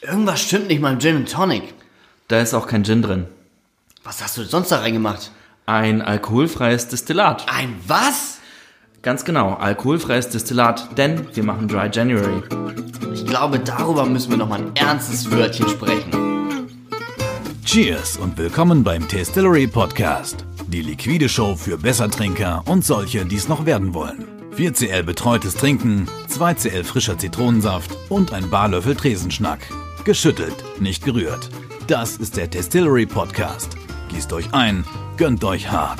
Irgendwas 0.00 0.40
stimmt 0.40 0.68
nicht 0.68 0.80
mal 0.80 0.92
im 0.92 0.98
Gin 1.00 1.16
and 1.16 1.30
Tonic. 1.30 1.74
Da 2.28 2.40
ist 2.40 2.54
auch 2.54 2.66
kein 2.66 2.84
Gin 2.84 3.02
drin. 3.02 3.26
Was 4.02 4.22
hast 4.22 4.38
du 4.38 4.44
sonst 4.44 4.72
da 4.72 4.78
reingemacht? 4.78 5.30
Ein 5.66 6.02
alkoholfreies 6.02 6.88
Destillat. 6.88 7.46
Ein 7.54 7.76
was? 7.86 8.38
Ganz 9.02 9.24
genau, 9.24 9.54
alkoholfreies 9.54 10.28
Destillat, 10.30 10.96
denn 10.98 11.34
wir 11.34 11.42
machen 11.42 11.68
Dry 11.68 11.88
January. 11.92 12.42
Ich 13.14 13.26
glaube, 13.26 13.58
darüber 13.58 14.04
müssen 14.06 14.30
wir 14.30 14.38
noch 14.38 14.48
mal 14.48 14.60
ein 14.60 14.76
ernstes 14.76 15.30
Wörtchen 15.30 15.68
sprechen. 15.68 16.68
Cheers 17.64 18.16
und 18.16 18.36
willkommen 18.36 18.82
beim 18.82 19.06
Tastillery 19.06 19.66
Podcast. 19.66 20.44
Die 20.66 20.82
liquide 20.82 21.28
Show 21.28 21.56
für 21.56 21.78
Bessertrinker 21.78 22.62
und 22.66 22.84
solche, 22.84 23.24
die 23.24 23.36
es 23.36 23.48
noch 23.48 23.64
werden 23.64 23.94
wollen. 23.94 24.39
4cl 24.60 25.04
betreutes 25.04 25.54
Trinken, 25.54 26.06
2cl 26.28 26.84
frischer 26.84 27.16
Zitronensaft 27.16 27.96
und 28.10 28.34
ein 28.34 28.50
Barlöffel 28.50 28.94
Tresenschnack. 28.94 29.60
Geschüttelt, 30.04 30.52
nicht 30.78 31.02
gerührt. 31.02 31.48
Das 31.86 32.18
ist 32.18 32.36
der 32.36 32.50
Tastillery 32.50 33.06
Podcast. 33.06 33.78
Gießt 34.10 34.30
euch 34.34 34.52
ein, 34.52 34.84
gönnt 35.16 35.44
euch 35.44 35.70
hart. 35.70 35.98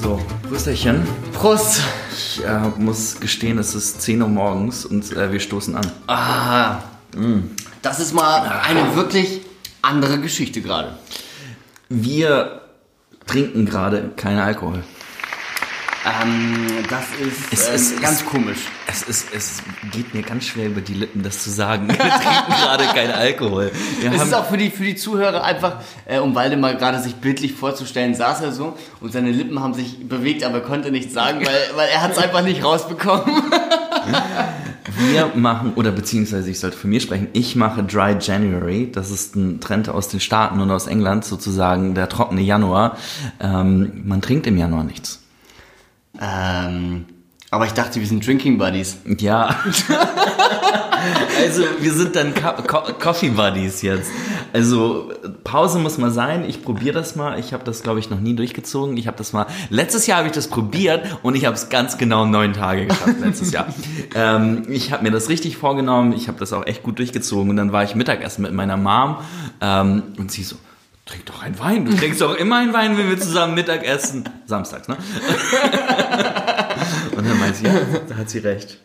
So, 0.00 0.20
Prösterchen. 0.48 1.04
Prost! 1.32 1.80
Ich 2.12 2.44
äh, 2.44 2.68
muss 2.78 3.18
gestehen, 3.18 3.58
es 3.58 3.74
ist 3.74 4.02
10 4.02 4.22
Uhr 4.22 4.28
morgens 4.28 4.86
und 4.86 5.16
äh, 5.16 5.32
wir 5.32 5.40
stoßen 5.40 5.74
an. 5.74 5.90
Ah, 6.06 6.78
das 7.82 7.98
ist 7.98 8.14
mal 8.14 8.62
eine 8.62 8.94
wirklich 8.94 9.40
andere 9.82 10.20
Geschichte 10.20 10.62
gerade. 10.62 10.96
Wir 11.88 12.61
trinken 13.26 13.66
gerade 13.66 14.10
keinen 14.16 14.38
Alkohol. 14.40 14.82
Ähm, 16.04 16.66
das 16.90 17.04
ist, 17.20 17.52
Es 17.52 17.68
ähm, 17.68 17.74
ist- 17.76 18.02
ganz 18.02 18.20
es- 18.22 18.26
komisch. 18.26 18.58
Es, 18.88 19.02
ist, 19.04 19.28
es 19.32 19.62
geht 19.92 20.12
mir 20.14 20.22
ganz 20.22 20.44
schwer 20.46 20.66
über 20.66 20.80
die 20.80 20.94
Lippen, 20.94 21.22
das 21.22 21.42
zu 21.44 21.50
sagen. 21.50 21.86
Wir 21.88 21.96
trinken 21.96 22.52
gerade 22.60 22.84
keinen 22.86 23.12
Alkohol. 23.12 23.70
Wir 24.00 24.12
Es 24.12 24.22
ist 24.24 24.34
auch 24.34 24.46
für 24.48 24.56
die, 24.58 24.70
für 24.70 24.82
die 24.82 24.96
Zuhörer 24.96 25.44
einfach, 25.44 25.76
äh, 26.04 26.18
um 26.18 26.34
Waldemar 26.34 26.74
gerade 26.74 26.98
sich 27.00 27.14
bildlich 27.14 27.54
vorzustellen, 27.54 28.14
saß 28.16 28.40
er 28.42 28.52
so 28.52 28.76
und 29.00 29.12
seine 29.12 29.30
Lippen 29.30 29.60
haben 29.60 29.74
sich 29.74 30.08
bewegt, 30.08 30.42
aber 30.44 30.56
er 30.56 30.60
konnte 30.64 30.90
nichts 30.90 31.14
sagen, 31.14 31.38
weil, 31.46 31.70
weil 31.76 31.88
er 31.88 32.02
hat 32.02 32.10
es 32.12 32.18
einfach 32.18 32.42
nicht 32.42 32.62
rausbekommen. 32.64 33.24
wir 35.10 35.32
machen, 35.34 35.72
oder 35.74 35.90
beziehungsweise 35.90 36.50
ich 36.50 36.60
sollte 36.60 36.76
für 36.76 36.88
mich 36.88 37.02
sprechen, 37.02 37.28
ich 37.32 37.56
mache 37.56 37.82
Dry 37.82 38.16
January. 38.20 38.90
Das 38.92 39.10
ist 39.10 39.36
ein 39.36 39.60
Trend 39.60 39.88
aus 39.88 40.08
den 40.08 40.20
Staaten 40.20 40.60
und 40.60 40.70
aus 40.70 40.86
England, 40.86 41.24
sozusagen 41.24 41.94
der 41.94 42.08
trockene 42.08 42.42
Januar. 42.42 42.96
Ähm, 43.40 44.02
man 44.04 44.22
trinkt 44.22 44.46
im 44.46 44.56
Januar 44.56 44.84
nichts. 44.84 45.22
Ähm, 46.20 47.06
aber 47.50 47.66
ich 47.66 47.72
dachte, 47.72 48.00
wir 48.00 48.06
sind 48.06 48.26
Drinking 48.26 48.56
Buddies. 48.56 48.96
Ja. 49.18 49.56
also 51.38 51.64
wir 51.80 51.92
sind 51.92 52.16
dann 52.16 52.34
Co 52.34 52.62
Co 52.62 52.92
Coffee 52.98 53.28
Buddies 53.28 53.82
jetzt. 53.82 54.10
Also 54.52 55.12
Pause 55.44 55.78
muss 55.78 55.98
mal 55.98 56.10
sein. 56.10 56.44
Ich 56.48 56.62
probiere 56.62 56.94
das 56.94 57.16
mal. 57.16 57.38
Ich 57.38 57.52
habe 57.52 57.64
das, 57.64 57.82
glaube 57.82 58.00
ich, 58.00 58.10
noch 58.10 58.20
nie 58.20 58.34
durchgezogen. 58.34 58.96
Ich 58.96 59.06
habe 59.06 59.16
das 59.16 59.32
mal. 59.32 59.46
Letztes 59.70 60.06
Jahr 60.06 60.18
habe 60.18 60.28
ich 60.28 60.34
das 60.34 60.48
probiert 60.48 61.18
und 61.22 61.34
ich 61.34 61.46
habe 61.46 61.56
es 61.56 61.68
ganz 61.68 61.98
genau 61.98 62.26
neun 62.26 62.52
Tage 62.52 62.86
geschafft 62.86 63.20
letztes 63.20 63.52
Jahr. 63.52 63.72
ähm, 64.14 64.64
ich 64.68 64.92
habe 64.92 65.02
mir 65.02 65.10
das 65.10 65.28
richtig 65.28 65.56
vorgenommen. 65.56 66.12
Ich 66.12 66.28
habe 66.28 66.38
das 66.38 66.52
auch 66.52 66.66
echt 66.66 66.82
gut 66.82 66.98
durchgezogen. 66.98 67.50
Und 67.50 67.56
dann 67.56 67.72
war 67.72 67.84
ich 67.84 67.94
Mittagessen 67.94 68.42
mit 68.42 68.52
meiner 68.52 68.76
Mom 68.76 69.16
ähm, 69.60 70.02
und 70.18 70.30
sie 70.30 70.42
so. 70.42 70.56
Trink 71.04 71.26
doch 71.26 71.42
einen 71.42 71.58
Wein. 71.58 71.84
Du 71.84 71.96
trinkst 71.96 72.20
doch 72.20 72.36
immer 72.36 72.58
einen 72.58 72.72
Wein, 72.72 72.96
wenn 72.96 73.08
wir 73.08 73.18
zusammen 73.18 73.54
Mittag 73.54 73.84
essen. 73.84 74.22
Samstags, 74.46 74.86
ne? 74.86 74.96
und 77.16 77.28
dann 77.28 77.40
meint 77.40 77.56
sie, 77.56 77.64
ja, 77.64 77.72
da 78.08 78.16
hat 78.16 78.30
sie 78.30 78.38
recht. 78.38 78.78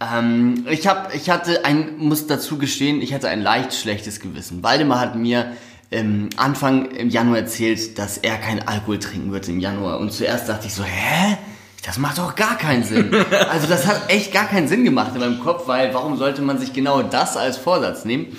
Ähm, 0.00 0.66
ich, 0.70 0.86
hab, 0.86 1.14
ich 1.14 1.30
hatte 1.30 1.64
ein, 1.64 1.98
muss 1.98 2.26
dazu 2.26 2.58
gestehen, 2.58 3.02
ich 3.02 3.14
hatte 3.14 3.28
ein 3.28 3.42
leicht 3.42 3.74
schlechtes 3.74 4.20
Gewissen. 4.20 4.62
Waldemar 4.62 5.00
hat 5.00 5.16
mir 5.16 5.52
ähm, 5.90 6.28
Anfang 6.36 6.90
im 6.90 7.08
Januar 7.08 7.38
erzählt, 7.38 7.98
dass 7.98 8.18
er 8.18 8.36
keinen 8.36 8.66
Alkohol 8.66 8.98
trinken 8.98 9.32
wird 9.32 9.48
im 9.48 9.60
Januar. 9.60 9.98
Und 9.98 10.12
zuerst 10.12 10.48
dachte 10.48 10.66
ich 10.66 10.74
so, 10.74 10.84
hä? 10.84 11.36
Das 11.86 11.96
macht 11.96 12.18
doch 12.18 12.34
gar 12.34 12.58
keinen 12.58 12.84
Sinn. 12.84 13.10
Also 13.50 13.66
das 13.66 13.86
hat 13.86 14.10
echt 14.10 14.32
gar 14.32 14.46
keinen 14.46 14.68
Sinn 14.68 14.84
gemacht 14.84 15.12
in 15.14 15.20
meinem 15.20 15.40
Kopf, 15.40 15.68
weil 15.68 15.94
warum 15.94 16.16
sollte 16.16 16.42
man 16.42 16.58
sich 16.58 16.72
genau 16.72 17.02
das 17.02 17.36
als 17.36 17.56
Vorsatz 17.56 18.04
nehmen? 18.04 18.36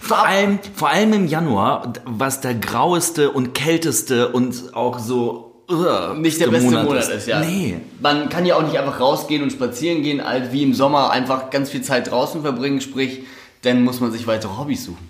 Vor 0.00 0.24
allem, 0.24 0.58
vor 0.74 0.90
allem 0.90 1.12
im 1.12 1.26
Januar, 1.26 1.92
was 2.04 2.40
der 2.40 2.54
graueste 2.54 3.30
und 3.30 3.54
kälteste 3.54 4.28
und 4.28 4.74
auch 4.74 4.98
so 4.98 5.43
uh, 5.70 6.14
Nicht 6.14 6.40
der 6.40 6.48
beste 6.48 6.82
Monat, 6.82 7.08
ist, 7.08 7.26
ja. 7.26 7.40
Nee. 7.40 7.78
Man 8.00 8.28
kann 8.28 8.46
ja 8.46 8.56
auch 8.56 8.62
nicht 8.62 8.78
einfach 8.78 9.00
rausgehen 9.00 9.42
und 9.42 9.50
spazieren 9.50 10.02
gehen, 10.02 10.20
als 10.20 10.52
wie 10.52 10.62
im 10.62 10.74
Sommer 10.74 11.10
einfach 11.10 11.50
ganz 11.50 11.70
viel 11.70 11.82
Zeit 11.82 12.10
draußen 12.10 12.42
verbringen, 12.42 12.80
sprich, 12.80 13.20
dann 13.62 13.82
muss 13.82 14.00
man 14.00 14.12
sich 14.12 14.26
weitere 14.26 14.56
Hobbys 14.56 14.84
suchen. 14.84 15.08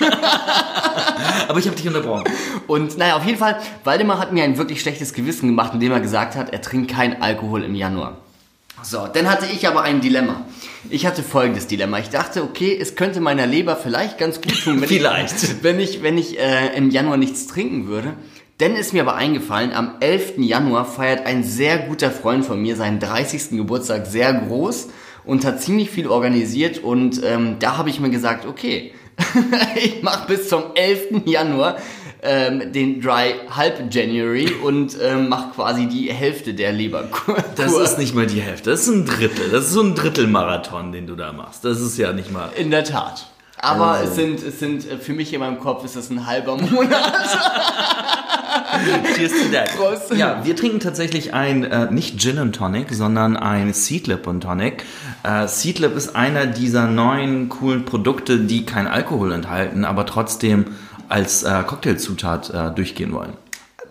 Aber 1.48 1.58
ich 1.58 1.66
habe 1.66 1.76
dich 1.76 1.86
unterbrochen. 1.86 2.24
Und 2.66 2.98
naja, 2.98 3.16
auf 3.16 3.24
jeden 3.24 3.38
Fall, 3.38 3.58
Waldemar 3.84 4.18
hat 4.18 4.32
mir 4.32 4.44
ein 4.44 4.58
wirklich 4.58 4.80
schlechtes 4.80 5.12
Gewissen 5.12 5.46
gemacht, 5.46 5.72
indem 5.74 5.92
er 5.92 6.00
gesagt 6.00 6.34
hat, 6.34 6.52
er 6.52 6.60
trinkt 6.60 6.90
keinen 6.90 7.22
Alkohol 7.22 7.62
im 7.62 7.74
Januar. 7.74 8.18
So, 8.82 9.06
dann 9.06 9.30
hatte 9.30 9.46
ich 9.46 9.68
aber 9.68 9.82
ein 9.82 10.00
Dilemma. 10.00 10.44
Ich 10.90 11.06
hatte 11.06 11.22
folgendes 11.22 11.68
Dilemma. 11.68 12.00
Ich 12.00 12.10
dachte, 12.10 12.42
okay, 12.42 12.76
es 12.80 12.96
könnte 12.96 13.20
meiner 13.20 13.46
Leber 13.46 13.76
vielleicht 13.76 14.18
ganz 14.18 14.40
gut 14.40 14.60
tun, 14.64 14.80
wenn 14.80 14.88
Vielleicht. 14.88 15.40
ich, 15.40 15.62
wenn 15.62 15.78
ich, 15.78 16.02
wenn 16.02 16.18
ich 16.18 16.38
äh, 16.38 16.76
im 16.76 16.90
Januar 16.90 17.16
nichts 17.16 17.46
trinken 17.46 17.86
würde. 17.86 18.14
Dann 18.62 18.76
ist 18.76 18.92
mir 18.92 19.02
aber 19.02 19.16
eingefallen, 19.16 19.72
am 19.72 19.96
11. 19.98 20.34
Januar 20.36 20.84
feiert 20.84 21.26
ein 21.26 21.42
sehr 21.42 21.78
guter 21.78 22.12
Freund 22.12 22.44
von 22.44 22.62
mir 22.62 22.76
seinen 22.76 23.00
30. 23.00 23.56
Geburtstag 23.56 24.06
sehr 24.06 24.32
groß 24.32 24.88
und 25.24 25.44
hat 25.44 25.60
ziemlich 25.60 25.90
viel 25.90 26.06
organisiert 26.06 26.78
und 26.78 27.20
ähm, 27.24 27.56
da 27.58 27.76
habe 27.76 27.90
ich 27.90 27.98
mir 27.98 28.10
gesagt, 28.10 28.46
okay, 28.46 28.94
ich 29.74 30.04
mache 30.04 30.28
bis 30.28 30.48
zum 30.48 30.62
11. 30.76 31.22
Januar 31.24 31.78
ähm, 32.22 32.72
den 32.72 33.00
Dry 33.00 33.34
Halb 33.50 33.92
January 33.92 34.52
und 34.62 34.96
ähm, 35.02 35.28
mache 35.28 35.54
quasi 35.56 35.86
die 35.88 36.12
Hälfte 36.12 36.54
der 36.54 36.70
Leberkur. 36.70 37.38
Das 37.56 37.76
ist 37.76 37.98
nicht 37.98 38.14
mal 38.14 38.26
die 38.26 38.42
Hälfte, 38.42 38.70
das 38.70 38.82
ist 38.82 38.94
ein 38.94 39.06
Drittel. 39.06 39.50
Das 39.50 39.64
ist 39.64 39.72
so 39.72 39.82
ein 39.82 39.96
Drittelmarathon, 39.96 40.92
den 40.92 41.08
du 41.08 41.16
da 41.16 41.32
machst. 41.32 41.64
Das 41.64 41.80
ist 41.80 41.98
ja 41.98 42.12
nicht 42.12 42.30
mal. 42.30 42.50
in 42.56 42.70
der 42.70 42.84
Tat. 42.84 43.26
Aber 43.58 43.92
Also. 43.92 44.08
es 44.10 44.14
sind, 44.14 44.42
es 44.42 44.58
sind, 44.60 44.88
äh, 44.88 44.98
für 44.98 45.14
mich 45.14 45.32
in 45.34 45.40
meinem 45.40 45.58
Kopf 45.58 45.84
ist 45.84 45.96
das 45.96 46.10
ein 46.10 46.26
halber 46.28 46.56
Monat. 46.56 47.12
Cheers 49.16 49.32
to 49.32 49.52
that. 49.52 49.76
Prost. 49.76 50.14
Ja, 50.14 50.44
wir 50.44 50.56
trinken 50.56 50.80
tatsächlich 50.80 51.34
ein, 51.34 51.64
äh, 51.64 51.90
nicht 51.90 52.20
Gin 52.20 52.38
and 52.38 52.54
Tonic, 52.54 52.92
sondern 52.92 53.36
ein 53.36 53.72
Seedlip 53.72 54.26
und 54.26 54.42
Tonic. 54.42 54.84
Äh, 55.22 55.48
Seedlip 55.48 55.96
ist 55.96 56.14
einer 56.16 56.46
dieser 56.46 56.86
neuen 56.86 57.48
coolen 57.48 57.84
Produkte, 57.84 58.40
die 58.40 58.64
kein 58.64 58.86
Alkohol 58.86 59.32
enthalten, 59.32 59.84
aber 59.84 60.06
trotzdem 60.06 60.66
als 61.08 61.42
äh, 61.42 61.62
Cocktailzutat 61.66 62.50
äh, 62.50 62.70
durchgehen 62.74 63.12
wollen. 63.12 63.34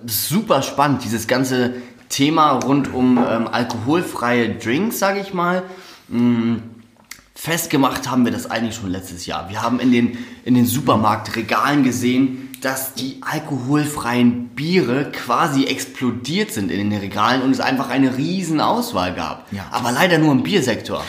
Super 0.06 0.62
spannend, 0.64 1.04
dieses 1.04 1.28
ganze 1.28 1.74
Thema 2.10 2.52
rund 2.52 2.94
um 2.94 3.18
ähm, 3.18 3.48
alkoholfreie 3.48 4.56
Drinks, 4.56 5.00
sage 5.00 5.20
ich 5.20 5.34
mal. 5.34 5.64
Mm, 6.10 6.58
Festgemacht 7.36 8.10
haben 8.10 8.26
wir 8.26 8.32
das 8.32 8.50
eigentlich 8.52 8.76
schon 8.76 8.92
letztes 8.92 9.26
Jahr. 9.26 9.50
Wir 9.50 9.62
haben 9.64 9.80
in 9.80 9.92
den, 9.92 10.18
in 10.46 10.54
den 10.54 10.66
Supermarktregalen 10.66 11.84
gesehen, 11.84 12.51
dass 12.62 12.94
die 12.94 13.18
alkoholfreien 13.22 14.50
Biere 14.50 15.12
quasi 15.12 15.66
explodiert 15.66 16.52
sind 16.52 16.72
in 16.72 16.90
den 16.90 17.00
Regalen 17.00 17.42
und 17.42 17.52
es 17.52 17.60
einfach 17.60 17.90
eine 17.90 18.18
riesen 18.18 18.62
Auswahl 18.62 19.14
gab. 19.16 19.52
Ja. 19.52 19.66
Aber 19.72 19.92
leider 19.92 20.20
nur 20.20 20.32
im 20.32 20.44
Biersektor. 20.44 21.04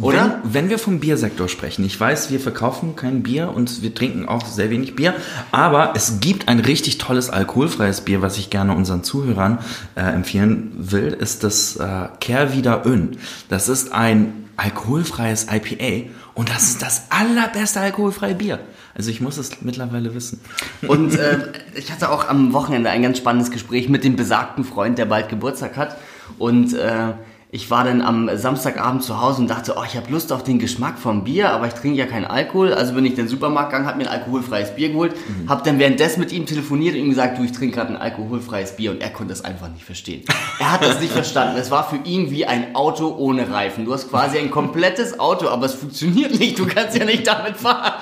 Oder? 0.00 0.40
Wenn, 0.42 0.54
wenn 0.54 0.70
wir 0.70 0.78
vom 0.78 0.98
Biersektor 0.98 1.48
sprechen, 1.48 1.84
ich 1.84 1.98
weiß, 1.98 2.30
wir 2.30 2.40
verkaufen 2.40 2.96
kein 2.96 3.22
Bier 3.22 3.52
und 3.54 3.82
wir 3.82 3.94
trinken 3.94 4.26
auch 4.26 4.44
sehr 4.46 4.70
wenig 4.70 4.96
Bier, 4.96 5.14
aber 5.52 5.92
es 5.94 6.20
gibt 6.20 6.48
ein 6.48 6.58
richtig 6.58 6.98
tolles 6.98 7.30
alkoholfreies 7.30 8.00
Bier, 8.00 8.22
was 8.22 8.36
ich 8.38 8.50
gerne 8.50 8.74
unseren 8.74 9.04
Zuhörern 9.04 9.58
äh, 9.94 10.00
empfehlen 10.00 10.72
will, 10.76 11.08
ist 11.12 11.44
das 11.44 11.76
äh, 11.76 12.08
Kehrwieder 12.18 12.84
Ön. 12.86 13.18
Das 13.48 13.68
ist 13.68 13.92
ein 13.92 14.48
alkoholfreies 14.56 15.46
IPA 15.50 16.10
und 16.34 16.50
das 16.50 16.64
ist 16.64 16.82
das 16.82 17.04
allerbeste 17.10 17.80
alkoholfreie 17.80 18.34
Bier. 18.34 18.58
Also 19.00 19.10
ich 19.12 19.22
muss 19.22 19.38
es 19.38 19.62
mittlerweile 19.62 20.14
wissen. 20.14 20.42
Und 20.86 21.14
äh, 21.18 21.38
ich 21.74 21.90
hatte 21.90 22.10
auch 22.10 22.28
am 22.28 22.52
Wochenende 22.52 22.90
ein 22.90 23.00
ganz 23.00 23.16
spannendes 23.16 23.50
Gespräch 23.50 23.88
mit 23.88 24.04
dem 24.04 24.14
besagten 24.14 24.62
Freund, 24.62 24.98
der 24.98 25.06
bald 25.06 25.30
Geburtstag 25.30 25.78
hat. 25.78 25.96
Und 26.38 26.74
äh, 26.74 27.14
ich 27.50 27.70
war 27.70 27.82
dann 27.82 28.02
am 28.02 28.28
Samstagabend 28.36 29.02
zu 29.02 29.22
Hause 29.22 29.40
und 29.40 29.48
dachte, 29.48 29.74
oh, 29.78 29.82
ich 29.86 29.96
habe 29.96 30.12
Lust 30.12 30.32
auf 30.32 30.44
den 30.44 30.58
Geschmack 30.58 30.98
vom 30.98 31.24
Bier, 31.24 31.50
aber 31.50 31.66
ich 31.66 31.72
trinke 31.72 31.96
ja 31.98 32.04
keinen 32.04 32.26
Alkohol. 32.26 32.74
Also 32.74 32.92
bin 32.92 33.06
ich 33.06 33.12
in 33.12 33.16
den 33.16 33.28
Supermarkt 33.28 33.70
gegangen, 33.70 33.86
habe 33.88 33.96
mir 33.96 34.04
ein 34.10 34.20
alkoholfreies 34.20 34.74
Bier 34.76 34.90
geholt, 34.90 35.14
Mhm. 35.16 35.48
habe 35.48 35.62
dann 35.64 35.78
währenddessen 35.78 36.20
mit 36.20 36.30
ihm 36.30 36.44
telefoniert 36.44 36.94
und 36.94 37.00
ihm 37.00 37.08
gesagt, 37.08 37.38
du, 37.38 37.42
ich 37.42 37.52
trinke 37.52 37.76
gerade 37.76 37.94
ein 37.94 37.96
alkoholfreies 37.96 38.76
Bier 38.76 38.90
und 38.90 39.00
er 39.00 39.08
konnte 39.10 39.32
es 39.32 39.42
einfach 39.42 39.70
nicht 39.70 39.84
verstehen. 39.86 40.24
Er 40.58 40.72
hat 40.72 40.84
das 40.84 41.00
nicht 41.00 41.12
verstanden. 41.22 41.56
Es 41.58 41.70
war 41.70 41.88
für 41.88 41.96
ihn 42.04 42.30
wie 42.30 42.44
ein 42.44 42.76
Auto 42.76 43.16
ohne 43.16 43.50
Reifen. 43.50 43.86
Du 43.86 43.94
hast 43.94 44.10
quasi 44.10 44.38
ein 44.38 44.50
komplettes 44.50 45.18
Auto, 45.18 45.48
aber 45.48 45.64
es 45.66 45.72
funktioniert 45.74 46.38
nicht. 46.38 46.58
Du 46.58 46.66
kannst 46.66 46.98
ja 46.98 47.06
nicht 47.06 47.26
damit 47.26 47.56
fahren. 47.56 47.94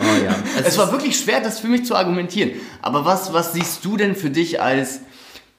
Oh 0.00 0.24
ja. 0.24 0.34
Es 0.64 0.78
war 0.78 0.92
wirklich 0.92 1.18
schwer, 1.18 1.40
das 1.40 1.60
für 1.60 1.68
mich 1.68 1.84
zu 1.84 1.94
argumentieren. 1.94 2.52
Aber 2.82 3.04
was, 3.04 3.32
was 3.32 3.52
siehst 3.52 3.84
du 3.84 3.96
denn 3.96 4.14
für 4.14 4.30
dich 4.30 4.60
als 4.60 5.00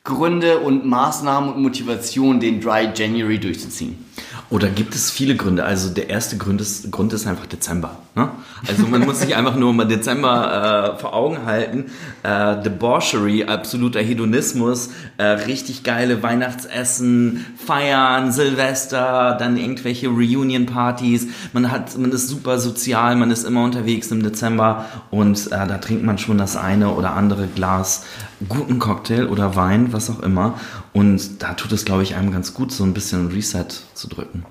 Gründe 0.03 0.59
und 0.59 0.85
Maßnahmen 0.85 1.53
und 1.53 1.61
Motivation, 1.61 2.39
den 2.39 2.59
Dry 2.59 2.89
January 2.93 3.39
durchzuziehen? 3.39 4.03
Oder 4.49 4.69
gibt 4.69 4.95
es 4.95 5.11
viele 5.11 5.35
Gründe? 5.35 5.63
Also 5.63 5.89
der 5.89 6.09
erste 6.09 6.37
Grund 6.37 6.59
ist, 6.59 6.91
Grund 6.91 7.13
ist 7.13 7.25
einfach 7.25 7.45
Dezember. 7.45 7.97
Ne? 8.13 8.29
Also 8.67 8.87
man 8.87 9.05
muss 9.05 9.21
sich 9.21 9.37
einfach 9.37 9.55
nur 9.55 9.73
mal 9.73 9.87
Dezember 9.87 10.95
äh, 10.95 10.99
vor 10.99 11.13
Augen 11.13 11.45
halten. 11.45 11.85
Äh, 12.23 12.61
Debauchery, 12.61 13.45
absoluter 13.45 14.01
Hedonismus, 14.01 14.89
äh, 15.17 15.23
richtig 15.23 15.83
geile 15.83 16.21
Weihnachtsessen, 16.21 17.45
Feiern, 17.55 18.33
Silvester, 18.33 19.37
dann 19.39 19.55
irgendwelche 19.55 20.09
Reunion-Partys. 20.09 21.27
Man 21.53 21.63
man 21.63 22.11
ist 22.11 22.27
super 22.27 22.59
sozial, 22.59 23.15
man 23.15 23.31
ist 23.31 23.45
immer 23.45 23.63
unterwegs 23.63 24.11
im 24.11 24.21
Dezember 24.23 24.85
und 25.09 25.47
äh, 25.47 25.67
da 25.67 25.77
trinkt 25.77 26.03
man 26.03 26.17
schon 26.17 26.37
das 26.37 26.57
eine 26.57 26.89
oder 26.89 27.13
andere 27.13 27.47
Glas 27.47 28.03
guten 28.49 28.77
Cocktail 28.79 29.27
oder 29.27 29.55
Wein, 29.55 29.93
was 29.93 30.09
auch 30.09 30.19
immer. 30.19 30.55
Und 30.91 31.41
da 31.41 31.53
tut 31.53 31.71
es, 31.71 31.85
glaube 31.85 32.03
ich, 32.03 32.15
einem 32.15 32.31
ganz 32.33 32.53
gut, 32.53 32.73
so 32.73 32.83
ein 32.83 32.93
bisschen 32.93 33.29
Reset 33.29 33.67
zu 33.93 34.09
drücken. 34.09 34.45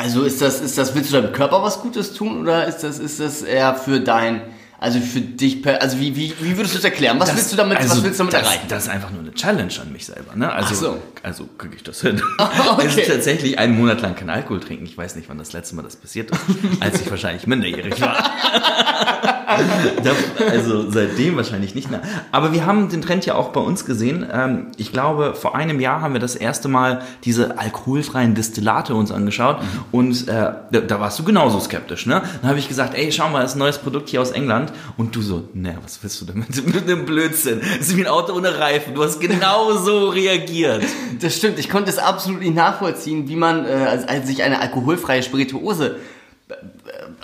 Also 0.00 0.22
ist 0.22 0.40
das, 0.40 0.60
ist 0.60 0.78
das, 0.78 0.94
willst 0.94 1.12
du 1.12 1.20
deinem 1.20 1.32
Körper 1.32 1.60
was 1.62 1.80
Gutes 1.80 2.14
tun 2.14 2.40
oder 2.42 2.66
ist 2.66 2.78
das, 2.78 3.00
ist 3.00 3.18
das 3.18 3.42
eher 3.42 3.74
für 3.74 3.98
dein, 3.98 4.42
also 4.78 5.00
für 5.00 5.20
dich, 5.20 5.60
per, 5.60 5.82
also 5.82 5.98
wie, 5.98 6.14
wie, 6.14 6.32
wie 6.40 6.56
würdest 6.56 6.74
du 6.74 6.78
es 6.78 6.84
erklären? 6.84 7.18
Was 7.18 7.30
Das- 7.30 7.36
willst 7.38 7.52
du 7.52 7.56
damit, 7.56 7.78
also 7.78 7.96
was 7.96 8.04
willst 8.04 8.20
du 8.20 8.24
damit 8.24 8.34
das, 8.34 8.42
erreichen? 8.42 8.66
Das 8.68 8.84
ist 8.84 8.88
einfach 8.90 9.10
nur 9.10 9.22
eine 9.22 9.34
Challenge 9.34 9.72
an 9.82 9.92
mich 9.92 10.06
selber. 10.06 10.36
Ne? 10.36 10.52
Also, 10.52 10.74
so. 10.76 11.02
also 11.24 11.48
kriege 11.58 11.74
ich 11.74 11.82
das 11.82 12.00
hin. 12.00 12.22
Okay. 12.38 12.86
Also 12.86 13.00
tatsächlich 13.12 13.58
einen 13.58 13.76
Monat 13.76 14.00
lang 14.00 14.14
kein 14.14 14.30
Alkohol 14.30 14.60
trinken. 14.60 14.84
Ich 14.86 14.96
weiß 14.96 15.16
nicht, 15.16 15.28
wann 15.28 15.38
das 15.38 15.52
letzte 15.52 15.74
Mal 15.74 15.82
das 15.82 15.96
passiert 15.96 16.30
ist, 16.30 16.40
als 16.80 17.00
ich 17.00 17.10
wahrscheinlich 17.10 17.46
minderjährig 17.48 18.00
war. 18.00 18.16
Also 20.50 20.90
seitdem 20.90 21.36
wahrscheinlich 21.36 21.74
nicht 21.74 21.90
mehr. 21.90 22.00
Aber 22.32 22.52
wir 22.52 22.66
haben 22.66 22.88
den 22.88 23.02
Trend 23.02 23.26
ja 23.26 23.34
auch 23.34 23.48
bei 23.48 23.60
uns 23.60 23.84
gesehen. 23.84 24.26
Ähm, 24.32 24.66
Ich 24.76 24.92
glaube, 24.92 25.34
vor 25.34 25.54
einem 25.56 25.80
Jahr 25.80 26.00
haben 26.00 26.12
wir 26.12 26.20
das 26.20 26.36
erste 26.36 26.68
Mal 26.68 27.02
diese 27.24 27.58
alkoholfreien 27.58 28.34
Destillate 28.34 28.94
uns 28.94 29.10
angeschaut 29.10 29.58
und 29.92 30.28
äh, 30.28 30.32
da, 30.32 30.80
da 30.86 31.00
warst 31.00 31.18
du 31.18 31.24
genauso 31.24 31.60
skeptisch. 31.60 32.06
Ne? 32.06 32.22
Dann 32.40 32.50
habe 32.50 32.58
ich 32.58 32.68
gesagt, 32.68 32.94
ey, 32.94 33.10
schau 33.12 33.28
mal, 33.30 33.42
das 33.42 33.52
ist 33.52 33.56
ein 33.56 33.60
neues 33.60 33.78
Produkt 33.78 34.08
hier 34.08 34.20
aus 34.20 34.30
England 34.30 34.72
und 34.96 35.14
du 35.16 35.22
so, 35.22 35.48
ne, 35.54 35.76
was 35.82 35.98
willst 36.02 36.20
du 36.20 36.24
damit 36.26 36.66
mit 36.74 36.88
dem 36.88 37.04
Blödsinn? 37.06 37.60
Das 37.60 37.88
ist 37.88 37.96
wie 37.96 38.02
ein 38.02 38.06
Auto 38.08 38.34
ohne 38.34 38.58
Reifen. 38.58 38.94
Du 38.94 39.02
hast 39.02 39.20
genau 39.20 39.72
so 39.76 40.08
reagiert. 40.08 40.84
Das 41.20 41.36
stimmt, 41.36 41.58
ich 41.58 41.68
konnte 41.70 41.90
es 41.90 41.98
absolut 41.98 42.40
nicht 42.40 42.54
nachvollziehen, 42.54 43.28
wie 43.28 43.36
man 43.36 43.64
äh, 43.64 43.70
als, 43.70 44.06
als 44.06 44.26
sich 44.26 44.42
eine 44.42 44.60
alkoholfreie 44.60 45.22
Spirituose. 45.22 45.96
äh, 45.96 46.17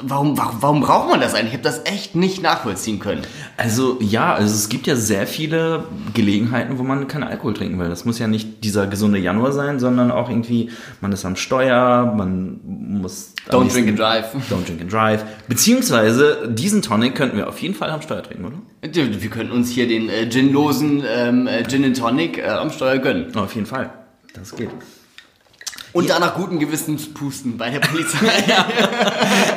Warum, 0.03 0.37
warum, 0.37 0.57
warum 0.61 0.81
braucht 0.81 1.09
man 1.09 1.21
das 1.21 1.35
eigentlich? 1.35 1.55
Ich 1.55 1.59
habe 1.59 1.63
das 1.63 1.87
echt 1.87 2.15
nicht 2.15 2.43
nachvollziehen 2.43 2.99
können. 2.99 3.23
Also 3.57 3.99
ja, 4.01 4.35
also 4.35 4.55
es 4.55 4.69
gibt 4.69 4.87
ja 4.87 4.97
sehr 4.97 5.27
viele 5.27 5.85
Gelegenheiten, 6.13 6.79
wo 6.79 6.83
man 6.83 7.09
keinen 7.09 7.23
Alkohol 7.23 7.55
trinken 7.55 7.79
will. 7.79 7.89
Das 7.89 8.05
muss 8.05 8.19
ja 8.19 8.27
nicht 8.27 8.65
dieser 8.65 8.87
gesunde 8.87 9.19
Januar 9.19 9.53
sein, 9.53 9.79
sondern 9.79 10.11
auch 10.11 10.29
irgendwie, 10.29 10.71
man 11.01 11.13
ist 11.13 11.25
am 11.25 11.37
Steuer, 11.37 12.13
man 12.17 12.61
muss... 12.65 13.35
Don't 13.49 13.73
drink 13.73 13.89
and 13.89 13.99
drive. 13.99 14.27
Don't 14.51 14.67
drink 14.67 14.83
and 14.83 14.93
drive. 14.93 15.25
Beziehungsweise 15.49 16.49
diesen 16.51 16.83
Tonic 16.83 17.15
könnten 17.15 17.39
wir 17.39 17.49
auf 17.49 17.59
jeden 17.61 17.75
Fall 17.75 17.91
am 17.91 18.03
Steuer 18.03 18.23
trinken, 18.23 18.45
oder? 18.45 18.57
Wir 18.83 19.31
können 19.31 19.53
uns 19.53 19.71
hier 19.71 19.89
den 19.89 20.11
äh, 20.11 20.27
ginlosen 20.27 21.03
ähm, 21.09 21.47
äh, 21.47 21.67
Gin 21.67 21.85
and 21.85 21.99
Tonic 21.99 22.39
äh, 22.39 22.49
am 22.49 22.71
Steuer 22.71 22.99
gönnen. 22.99 23.35
Auf 23.37 23.55
jeden 23.55 23.67
Fall. 23.67 23.91
Das 24.35 24.55
geht. 24.55 24.71
Und 25.95 26.11
danach 26.11 26.35
guten 26.35 26.59
Gewissens 26.59 27.15
pusten 27.15 27.57
bei 27.57 27.71
der 27.71 27.79
Polizei. 27.79 28.19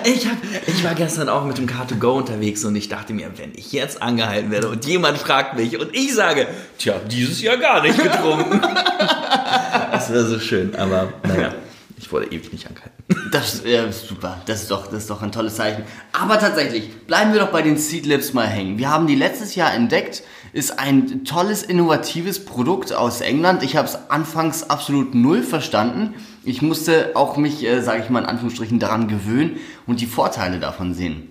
Ich, 0.04 0.26
hab, 0.26 0.38
ich 0.66 0.84
war 0.86 0.94
gestern 0.94 1.28
auch 1.28 1.44
mit 1.44 1.58
dem 1.58 1.68
Car2Go 1.68 2.20
unterwegs 2.20 2.64
und 2.64 2.76
ich 2.78 2.88
dachte 2.88 3.12
mir, 3.12 3.30
wenn 3.38 3.54
ich 3.56 3.74
jetzt 3.74 4.02
angehalten 4.02 4.52
werde 4.52 4.70
und 4.70 4.86
jemand 4.86 5.18
fragt 5.18 5.58
mich 5.58 5.78
und 5.78 5.94
ich 5.94 6.16
sage, 6.16 6.48
tja, 6.78 6.96
dieses 7.12 7.42
Jahr 7.42 7.58
gar 7.58 7.82
nicht 7.82 8.02
getrunken. 8.02 8.62
das 9.92 10.10
wäre 10.10 10.26
so 10.26 10.40
schön, 10.40 10.76
aber 10.76 11.12
naja, 11.28 11.54
ich 11.98 12.10
wurde 12.10 12.28
ewig 12.28 12.54
nicht 12.54 12.68
angehalten. 12.68 13.04
Das 13.32 13.66
äh, 13.66 13.90
ist 13.90 14.08
super. 14.08 14.42
Das 14.46 14.62
ist, 14.62 14.72
doch, 14.72 14.88
das 14.88 15.00
ist 15.00 15.10
doch 15.10 15.22
ein 15.22 15.32
tolles 15.32 15.56
Zeichen. 15.56 15.84
Aber 16.14 16.40
tatsächlich, 16.40 17.06
bleiben 17.06 17.34
wir 17.34 17.42
doch 17.42 17.52
bei 17.52 17.64
den 17.64 17.78
Seedlips 17.78 18.34
mal 18.34 18.48
hängen. 18.48 18.78
Wir 18.78 18.90
haben 18.90 19.08
die 19.08 19.16
letztes 19.16 19.56
Jahr 19.56 19.74
entdeckt. 19.74 20.24
Ist 20.54 20.80
ein 20.80 21.26
tolles, 21.26 21.64
innovatives 21.64 22.46
Produkt 22.46 22.94
aus 22.94 23.22
England. 23.22 23.64
Ich 23.64 23.76
habe 23.76 23.88
es 23.88 24.10
anfangs 24.10 24.70
absolut 24.70 25.14
null 25.14 25.44
verstanden. 25.44 26.14
Ich 26.44 26.62
musste 26.62 27.12
auch 27.16 27.38
mich, 27.38 27.64
äh, 27.66 27.82
sage 27.82 28.04
ich 28.04 28.10
mal 28.10 28.20
in 28.20 28.26
Anführungsstrichen, 28.26 28.80
daran 28.80 29.08
gewöhnen 29.08 29.58
und 29.86 30.02
die 30.02 30.06
Vorteile 30.06 30.60
davon 30.60 30.94
sehen. 30.94 31.28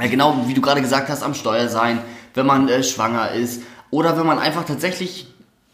Ja, 0.00 0.06
genau, 0.06 0.44
wie 0.46 0.54
du 0.54 0.60
gerade 0.60 0.80
gesagt 0.80 1.08
hast, 1.08 1.22
am 1.22 1.34
Steuer 1.34 1.68
sein, 1.68 1.98
wenn 2.34 2.46
man 2.46 2.68
äh, 2.68 2.82
schwanger 2.82 3.32
ist 3.32 3.62
oder 3.90 4.16
wenn 4.16 4.26
man 4.26 4.38
einfach 4.38 4.64
tatsächlich 4.64 5.26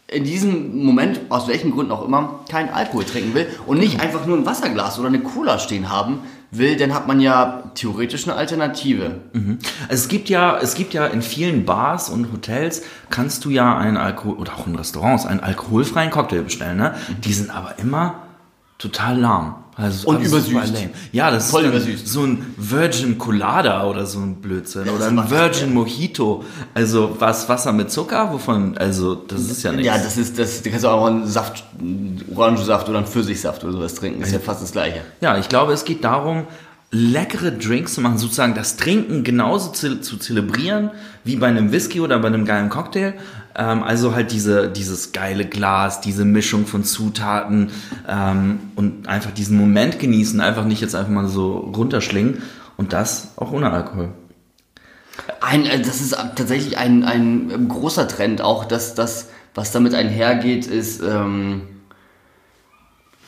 in 0.07 0.23
diesem 0.23 0.83
Moment, 0.83 1.21
aus 1.29 1.47
welchen 1.47 1.71
Gründen 1.71 1.91
auch 1.91 2.03
immer, 2.03 2.39
keinen 2.49 2.69
Alkohol 2.69 3.05
trinken 3.05 3.33
will 3.35 3.47
und 3.67 3.79
nicht 3.79 4.01
einfach 4.01 4.25
nur 4.25 4.37
ein 4.37 4.45
Wasserglas 4.45 4.97
oder 4.97 5.07
eine 5.07 5.19
Cola 5.19 5.59
stehen 5.59 5.89
haben 5.89 6.21
will, 6.51 6.77
dann 6.77 6.93
hat 6.93 7.07
man 7.07 7.19
ja 7.19 7.63
theoretisch 7.75 8.27
eine 8.27 8.35
Alternative. 8.35 9.21
Also 9.87 10.03
es 10.03 10.07
gibt 10.07 10.29
ja, 10.29 10.57
es 10.57 10.73
gibt 10.73 10.93
ja 10.93 11.05
in 11.05 11.21
vielen 11.21 11.65
Bars 11.65 12.09
und 12.09 12.31
Hotels 12.31 12.81
kannst 13.09 13.45
du 13.45 13.49
ja 13.49 13.77
einen 13.77 13.97
Alkohol 13.97 14.37
oder 14.37 14.53
auch 14.57 14.67
in 14.67 14.75
Restaurants 14.75 15.25
einen 15.25 15.41
alkoholfreien 15.41 16.09
Cocktail 16.09 16.41
bestellen, 16.41 16.77
ne? 16.77 16.95
Die 17.23 17.33
sind 17.33 17.49
aber 17.49 17.77
immer 17.77 18.28
total 18.79 19.19
lahm. 19.19 19.55
Also 19.75 20.09
Und 20.09 20.21
übersüßt. 20.21 20.73
Ja, 21.13 21.31
das 21.31 21.51
Voll 21.51 21.63
ist 21.63 21.69
übersüßt. 21.69 22.07
so 22.07 22.23
ein 22.23 22.53
Virgin 22.57 23.17
Colada 23.17 23.85
oder 23.85 24.05
so 24.05 24.19
ein 24.19 24.35
Blödsinn 24.35 24.85
Das 24.85 24.93
oder 24.93 25.07
ein 25.07 25.29
Virgin 25.29 25.73
Mojito. 25.73 26.43
Also 26.73 27.15
was 27.17 27.47
Wasser 27.47 27.71
mit 27.71 27.89
Zucker, 27.91 28.33
wovon 28.33 28.77
also 28.77 29.15
das 29.15 29.41
ist 29.41 29.63
ja 29.63 29.71
nichts. 29.71 29.85
Ja, 29.87 29.97
das 29.97 30.17
ist, 30.17 30.37
das, 30.37 30.63
da 30.63 30.69
kannst 30.69 30.83
du 30.83 30.89
auch 30.89 31.05
einen 31.05 31.27
Saft, 31.27 31.63
Orangensaft 32.35 32.89
oder 32.89 32.97
einen 32.97 33.07
Pfirsichsaft 33.07 33.63
oder 33.63 33.73
sowas 33.73 33.93
trinken. 33.93 34.21
Ist 34.21 34.33
ja 34.33 34.39
fast 34.39 34.61
das 34.61 34.73
Gleiche. 34.73 35.01
Ja, 35.21 35.37
ich 35.37 35.47
glaube, 35.47 35.71
es 35.71 35.85
geht 35.85 36.03
darum, 36.03 36.45
leckere 36.91 37.51
Drinks 37.51 37.93
zu 37.93 38.01
machen, 38.01 38.17
sozusagen 38.17 38.55
das 38.55 38.75
Trinken 38.75 39.23
genauso 39.23 39.71
zu, 39.71 40.01
zu 40.01 40.17
zelebrieren 40.17 40.91
wie 41.23 41.35
bei 41.35 41.47
einem 41.47 41.71
Whisky 41.71 42.01
oder 42.01 42.19
bei 42.19 42.27
einem 42.27 42.45
geilen 42.45 42.69
Cocktail. 42.69 43.13
Ähm, 43.55 43.83
also 43.83 44.15
halt 44.15 44.31
diese, 44.31 44.69
dieses 44.69 45.11
geile 45.11 45.45
Glas, 45.45 46.01
diese 46.01 46.25
Mischung 46.25 46.65
von 46.65 46.83
Zutaten 46.83 47.71
ähm, 48.07 48.59
und 48.75 49.07
einfach 49.07 49.31
diesen 49.31 49.57
Moment 49.57 49.99
genießen, 49.99 50.39
einfach 50.39 50.65
nicht 50.65 50.81
jetzt 50.81 50.95
einfach 50.95 51.11
mal 51.11 51.27
so 51.27 51.57
runterschlingen 51.57 52.41
und 52.77 52.93
das 52.93 53.33
auch 53.37 53.51
ohne 53.51 53.71
Alkohol. 53.71 54.09
Ein, 55.41 55.65
äh, 55.65 55.81
das 55.81 56.01
ist 56.01 56.15
tatsächlich 56.35 56.77
ein, 56.77 57.03
ein 57.03 57.67
großer 57.67 58.07
Trend, 58.07 58.41
auch 58.41 58.65
dass 58.65 58.95
das, 58.95 59.29
was 59.55 59.71
damit 59.71 59.93
einhergeht, 59.93 60.67
ist 60.67 61.01
ähm, 61.01 61.63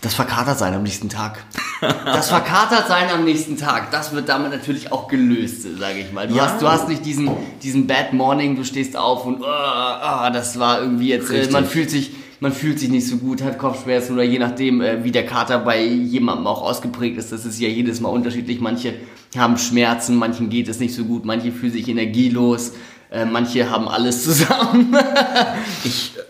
das 0.01 0.13
Verkatertsein 0.13 0.73
am 0.73 0.83
nächsten 0.83 1.09
Tag. 1.09 1.44
Das 1.81 2.30
Verkatertsein 2.30 3.09
am 3.09 3.26
nächsten 3.26 3.57
Tag, 3.57 3.90
das 3.92 4.14
wird 4.14 4.30
damit 4.30 4.52
natürlich 4.52 4.92
auch 4.92 5.07
gelöst, 5.07 5.64
sage 5.80 6.00
ich 6.00 6.11
mal. 6.14 6.28
Du, 6.28 6.35
Ja. 6.35 6.44
hast, 6.47 6.61
du 6.61 6.68
hast 6.68 6.88
nicht 6.88 7.04
diesen, 7.06 7.30
diesen 7.64 7.88
Bad 7.88 8.14
Morning, 8.14 8.56
du 8.56 8.64
stehst 8.64 8.95
auf 8.95 9.26
und 9.26 9.44
ah, 9.44 10.26
ah, 10.26 10.30
das 10.30 10.59
war 10.59 10.81
irgendwie 10.81 11.09
jetzt, 11.09 11.30
äh, 11.31 11.38
Richtig. 11.38 11.52
man 11.52 11.66
fühlt 11.66 11.90
sich 11.90 12.11
man 12.40 12.52
fühlt 12.54 12.80
sich 12.80 12.90
nicht 12.90 13.07
so 13.07 13.18
gut, 13.18 13.44
hat 13.44 13.59
Kopfschmerzen 13.59 14.14
oder 14.14 14.23
je 14.23 14.40
nachdem, 14.40 14.81
äh, 14.81 15.04
wie 15.04 15.11
der 15.11 15.28
Kater 15.28 15.59
bei 15.59 15.83
jemandem 15.85 16.47
auch 16.47 16.64
ausgeprägt 16.64 17.19
ist. 17.19 17.31
Das 17.31 17.45
ist 17.45 17.59
ja 17.59 17.68
jedes 17.69 18.00
Mal 18.02 18.09
unterschiedlich. 18.09 18.59
Manche 18.59 18.95
haben 19.38 19.59
Schmerzen, 19.59 20.16
manchen 20.16 20.50
geht 20.50 20.68
es 20.68 20.80
nicht 20.80 20.95
so 20.95 21.06
gut, 21.06 21.23
manche 21.23 21.52
fühlen 21.52 21.71
sich 21.71 21.88
energielos, 21.88 22.73
äh, 23.11 23.26
manche 23.26 23.69
haben 23.69 23.88
alles 23.88 24.23
zusammen. 24.23 24.95
Ich, 25.83 26.14
äh, 26.18 26.21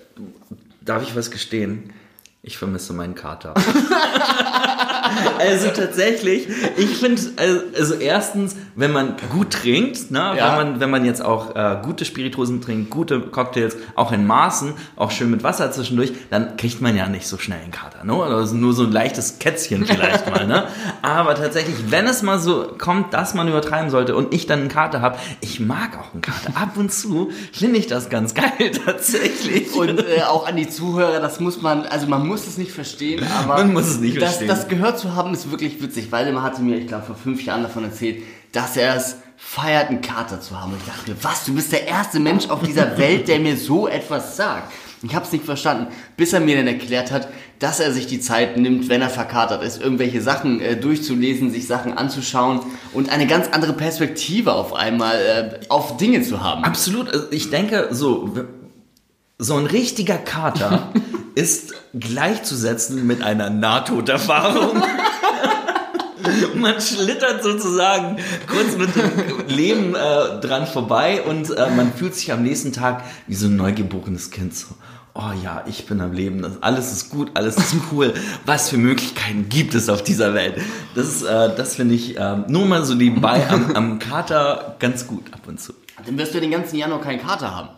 darf 0.84 1.02
ich 1.04 1.16
was 1.16 1.32
gestehen? 1.32 1.92
Ich 2.44 2.58
vermisse 2.58 2.94
meinen 2.94 3.14
Kater. 3.14 3.54
also 5.40 5.68
tatsächlich, 5.70 6.48
ich 6.78 6.98
finde, 6.98 7.22
also, 7.38 7.60
also 7.78 7.94
erstens, 7.96 8.56
wenn 8.76 8.92
man 8.92 9.16
gut 9.32 9.52
trinkt, 9.52 10.10
ne, 10.10 10.34
Ja. 10.38 10.58
wenn, 10.58 10.72
man, 10.72 10.80
wenn 10.80 10.90
man 10.90 11.06
jetzt 11.06 11.24
auch 11.24 11.56
äh, 11.56 11.78
gute 11.84 12.04
Spirituosen 12.04 12.60
trinkt, 12.62 12.90
gute 12.90 13.20
Cocktails, 13.22 13.78
auch 13.96 14.12
in 14.12 14.26
Maßen, 14.26 14.74
auch 14.96 15.12
schön 15.12 15.30
mit 15.30 15.44
Wasser 15.44 15.72
zwischendurch, 15.72 16.14
dann 16.32 16.58
kriegt 16.58 16.82
man 16.82 16.96
ja 16.98 17.08
nicht 17.08 17.28
so 17.28 17.38
schnell 17.38 17.60
einen 17.62 17.72
Kater. 17.72 18.04
Ne? 18.04 18.16
Oder 18.16 18.44
so- 18.48 18.56
nur 18.56 18.74
so 18.74 18.84
ein 18.86 18.92
leichtes 18.92 19.38
Kätzchen 19.38 19.86
vielleicht 19.86 20.28
mal. 20.30 20.48
Ne? 20.48 20.64
Aber 21.04 21.36
tatsächlich, 21.36 21.76
wenn 21.92 22.08
es 22.08 22.24
mal 22.24 22.40
so 22.40 22.74
kommt, 22.78 23.14
dass 23.14 23.36
man 23.36 23.48
übertreiben 23.48 23.92
sollte 23.92 24.16
und 24.16 24.34
ich 24.34 24.48
dann 24.48 24.62
einen 24.62 24.70
Kater 24.70 25.02
habe, 25.02 25.18
ich 25.42 25.60
mag 25.60 25.92
auch 26.00 26.12
einen 26.14 26.22
Kater. 26.24 26.60
Ab 26.60 26.72
und 26.76 26.92
zu 26.92 27.30
finde 27.54 27.78
ich 27.78 27.86
das 27.86 28.10
ganz 28.10 28.34
geil 28.34 28.72
tatsächlich. 28.86 29.74
Und 29.76 30.00
äh, 30.00 30.24
auch 30.28 30.48
an 30.48 30.56
die 30.56 30.68
Zuhörer, 30.70 31.20
das 31.20 31.40
muss 31.40 31.62
man, 31.62 31.86
also 31.86 32.08
man 32.08 32.26
muss 32.26 32.31
es 32.40 32.58
nicht 32.58 32.72
verstehen, 32.72 33.24
aber 33.40 33.58
Man 33.58 33.74
muss 33.74 33.88
es 33.88 34.00
nicht 34.00 34.18
das, 34.18 34.38
verstehen. 34.38 34.48
das 34.48 34.68
gehört 34.68 34.98
zu 35.00 35.16
haben, 35.16 35.34
ist 35.34 35.52
wirklich 35.52 35.82
witzig. 35.82 36.12
Waldemar 36.12 36.44
hatte 36.44 36.62
mir, 36.62 36.78
ich 36.78 36.88
glaube, 36.88 37.06
vor 37.06 37.16
fünf 37.16 37.44
Jahren 37.44 37.64
davon 37.64 37.84
erzählt, 37.84 38.24
dass 38.52 38.78
er 38.78 38.96
es 38.96 39.18
feiert, 39.38 39.90
einen 39.90 40.02
Kater 40.02 40.40
zu 40.40 40.60
haben. 40.60 40.74
Und 40.74 40.80
ich 40.80 40.86
dachte 40.86 41.16
was, 41.24 41.46
du 41.46 41.54
bist 41.56 41.72
der 41.72 41.88
erste 41.88 42.20
Mensch 42.20 42.50
auf 42.50 42.62
dieser 42.64 42.98
Welt, 42.98 43.28
der 43.28 43.40
mir 43.40 43.58
so 43.58 43.88
etwas 43.88 44.38
sagt. 44.38 44.72
Ich 45.04 45.16
habe 45.16 45.26
es 45.26 45.32
nicht 45.32 45.46
verstanden, 45.46 45.88
bis 46.16 46.32
er 46.32 46.42
mir 46.42 46.56
dann 46.58 46.68
erklärt 46.68 47.12
hat, 47.12 47.28
dass 47.58 47.80
er 47.80 47.92
sich 47.92 48.06
die 48.06 48.20
Zeit 48.20 48.58
nimmt, 48.58 48.88
wenn 48.88 49.02
er 49.02 49.10
verkatert 49.10 49.64
ist, 49.64 49.82
irgendwelche 49.82 50.22
Sachen 50.22 50.62
äh, 50.62 50.78
durchzulesen, 50.78 51.50
sich 51.50 51.66
Sachen 51.66 51.98
anzuschauen 51.98 52.60
und 52.94 53.10
eine 53.12 53.26
ganz 53.26 53.48
andere 53.52 53.74
Perspektive 53.74 54.54
auf 54.54 54.74
einmal 54.74 55.16
äh, 55.16 55.66
auf 55.70 55.98
Dinge 55.98 56.22
zu 56.22 56.44
haben. 56.44 56.64
Absolut. 56.64 57.10
Also 57.10 57.26
ich 57.32 57.50
denke, 57.50 57.88
so, 57.92 58.32
so 59.40 59.56
ein 59.56 59.66
richtiger 59.66 60.18
Kater 60.20 60.92
ist 61.36 61.74
gleichzusetzen 61.98 63.06
mit 63.06 63.22
einer 63.22 63.50
Nahtoderfahrung. 63.50 64.82
Man 66.56 66.80
schlittert 66.80 67.44
sozusagen 67.44 68.18
kurz 68.48 68.78
mit 68.78 68.96
dem 68.96 69.48
Leben 69.48 69.96
äh, 69.96 70.40
dran 70.40 70.68
vorbei 70.68 71.24
und 71.24 71.50
äh, 71.50 71.70
man 71.72 71.92
fühlt 71.94 72.14
sich 72.14 72.32
am 72.32 72.44
nächsten 72.44 72.72
Tag 72.72 73.04
wie 73.26 73.34
so 73.34 73.48
ein 73.48 73.56
neugeborenes 73.56 74.30
Kind 74.30 74.56
so. 74.56 74.68
Oh 75.14 75.32
ja, 75.44 75.64
ich 75.68 75.88
bin 75.88 76.00
am 76.00 76.14
Leben. 76.14 76.42
Das, 76.42 76.62
alles 76.62 76.92
ist 76.92 77.10
gut, 77.10 77.32
alles 77.34 77.58
ist 77.58 77.76
cool. 77.92 78.14
Was 78.46 78.70
für 78.70 78.78
Möglichkeiten 78.78 79.50
gibt 79.50 79.76
es 79.76 79.90
auf 79.90 80.04
dieser 80.04 80.34
Welt? 80.34 80.62
Das, 80.96 81.22
äh, 81.22 81.56
das 81.56 81.76
finde 81.76 81.96
ich 81.96 82.18
äh, 82.18 82.38
nur 82.48 82.66
mal 82.66 82.86
so 82.86 82.94
nebenbei 82.94 83.50
am, 83.50 83.76
am 83.76 84.00
Kater 84.00 84.76
ganz 84.80 85.08
gut 85.08 85.34
ab 85.34 85.42
und 85.48 85.60
zu. 85.60 85.74
Dann 86.06 86.18
wirst 86.18 86.34
du 86.34 86.40
den 86.40 86.52
ganzen 86.52 86.78
Januar 86.78 87.02
keinen 87.02 87.22
Kater 87.22 87.54
haben. 87.54 87.70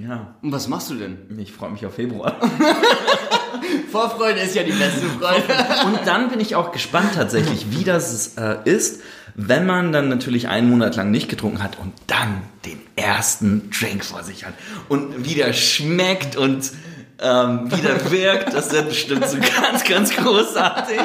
Ja, 0.00 0.34
Und 0.42 0.50
was 0.52 0.66
machst 0.68 0.90
du 0.90 0.94
denn? 0.94 1.18
ich 1.38 1.52
freue 1.52 1.70
mich 1.70 1.86
auf 1.86 1.94
Februar. 1.94 2.34
Vorfreude 3.92 4.40
ist 4.40 4.54
ja 4.56 4.64
die 4.64 4.72
beste 4.72 5.06
Freude. 5.20 5.42
Und 5.86 6.00
dann 6.04 6.28
bin 6.28 6.40
ich 6.40 6.56
auch 6.56 6.72
gespannt 6.72 7.10
tatsächlich, 7.14 7.66
wie 7.70 7.84
das 7.84 8.36
äh, 8.36 8.56
ist, 8.64 9.02
wenn 9.36 9.66
man 9.66 9.92
dann 9.92 10.08
natürlich 10.08 10.48
einen 10.48 10.68
Monat 10.68 10.96
lang 10.96 11.10
nicht 11.10 11.28
getrunken 11.28 11.62
hat 11.62 11.78
und 11.78 11.92
dann 12.08 12.42
den 12.64 12.80
ersten 12.96 13.70
Drink 13.70 14.04
vor 14.04 14.24
sich 14.24 14.44
hat 14.44 14.54
und 14.88 15.24
wie 15.24 15.34
der 15.34 15.52
schmeckt 15.52 16.36
und 16.36 16.72
ähm, 17.20 17.70
wie 17.70 17.80
der 17.80 18.10
wirkt. 18.10 18.52
Das 18.52 18.72
wird 18.72 18.88
bestimmt 18.88 19.28
so 19.28 19.38
ganz, 19.62 19.84
ganz 19.84 20.14
großartig. 20.14 21.00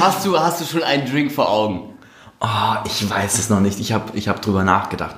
Hast 0.00 0.24
du, 0.24 0.38
hast 0.38 0.60
du 0.60 0.64
schon 0.64 0.82
einen 0.82 1.10
Drink 1.10 1.32
vor 1.32 1.50
Augen? 1.50 1.97
Oh, 2.40 2.76
ich 2.86 3.08
weiß 3.08 3.38
es 3.38 3.50
noch 3.50 3.60
nicht. 3.60 3.80
Ich 3.80 3.92
habe 3.92 4.16
ich 4.16 4.28
hab 4.28 4.40
drüber 4.40 4.62
nachgedacht. 4.62 5.16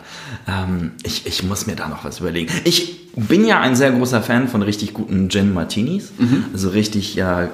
Ähm, 0.48 0.92
ich, 1.02 1.26
ich 1.26 1.42
muss 1.42 1.66
mir 1.66 1.76
da 1.76 1.88
noch 1.88 2.02
was 2.04 2.20
überlegen. 2.20 2.50
Ich 2.64 3.12
bin 3.14 3.44
ja 3.44 3.60
ein 3.60 3.76
sehr 3.76 3.90
großer 3.90 4.22
Fan 4.22 4.48
von 4.48 4.62
richtig 4.62 4.94
guten 4.94 5.28
Gin 5.28 5.52
Martinis. 5.52 6.12
Also 6.52 6.70
richtig, 6.70 7.14
ja, 7.16 7.48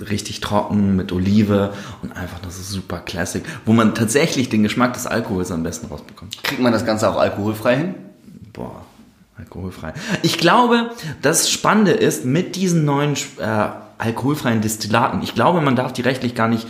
richtig 0.00 0.40
trocken 0.40 0.96
mit 0.96 1.12
Olive 1.12 1.72
und 2.02 2.12
einfach 2.16 2.42
nur 2.42 2.50
so 2.50 2.62
super 2.62 2.98
Classic, 2.98 3.44
wo 3.64 3.72
man 3.72 3.94
tatsächlich 3.94 4.48
den 4.48 4.62
Geschmack 4.62 4.94
des 4.94 5.06
Alkohols 5.06 5.50
am 5.50 5.62
besten 5.62 5.86
rausbekommt. 5.86 6.42
Kriegt 6.42 6.60
man 6.60 6.72
das 6.72 6.84
Ganze 6.84 7.08
auch 7.08 7.16
alkoholfrei 7.16 7.76
hin? 7.76 7.94
Boah, 8.52 8.84
alkoholfrei. 9.38 9.94
Ich 10.22 10.38
glaube, 10.38 10.90
das 11.20 11.50
Spannende 11.50 11.92
ist, 11.92 12.24
mit 12.24 12.56
diesen 12.56 12.84
neuen 12.84 13.14
äh, 13.38 13.68
alkoholfreien 13.98 14.60
Destillaten, 14.60 15.22
ich 15.22 15.34
glaube, 15.34 15.60
man 15.60 15.76
darf 15.76 15.92
die 15.92 16.02
rechtlich 16.02 16.34
gar 16.34 16.48
nicht 16.48 16.66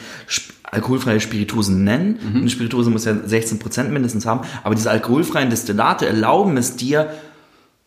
alkoholfreie 0.73 1.21
Spirituosen 1.21 1.85
nennen. 1.85 2.19
Eine 2.35 2.50
Spirituose 2.50 2.91
muss 2.91 3.05
ja 3.05 3.12
16% 3.12 3.85
mindestens 3.91 4.26
haben, 4.26 4.41
aber 4.64 4.75
diese 4.75 4.91
alkoholfreien 4.91 5.50
Destillate 5.50 6.07
erlauben 6.07 6.57
es 6.57 6.76
dir, 6.76 7.11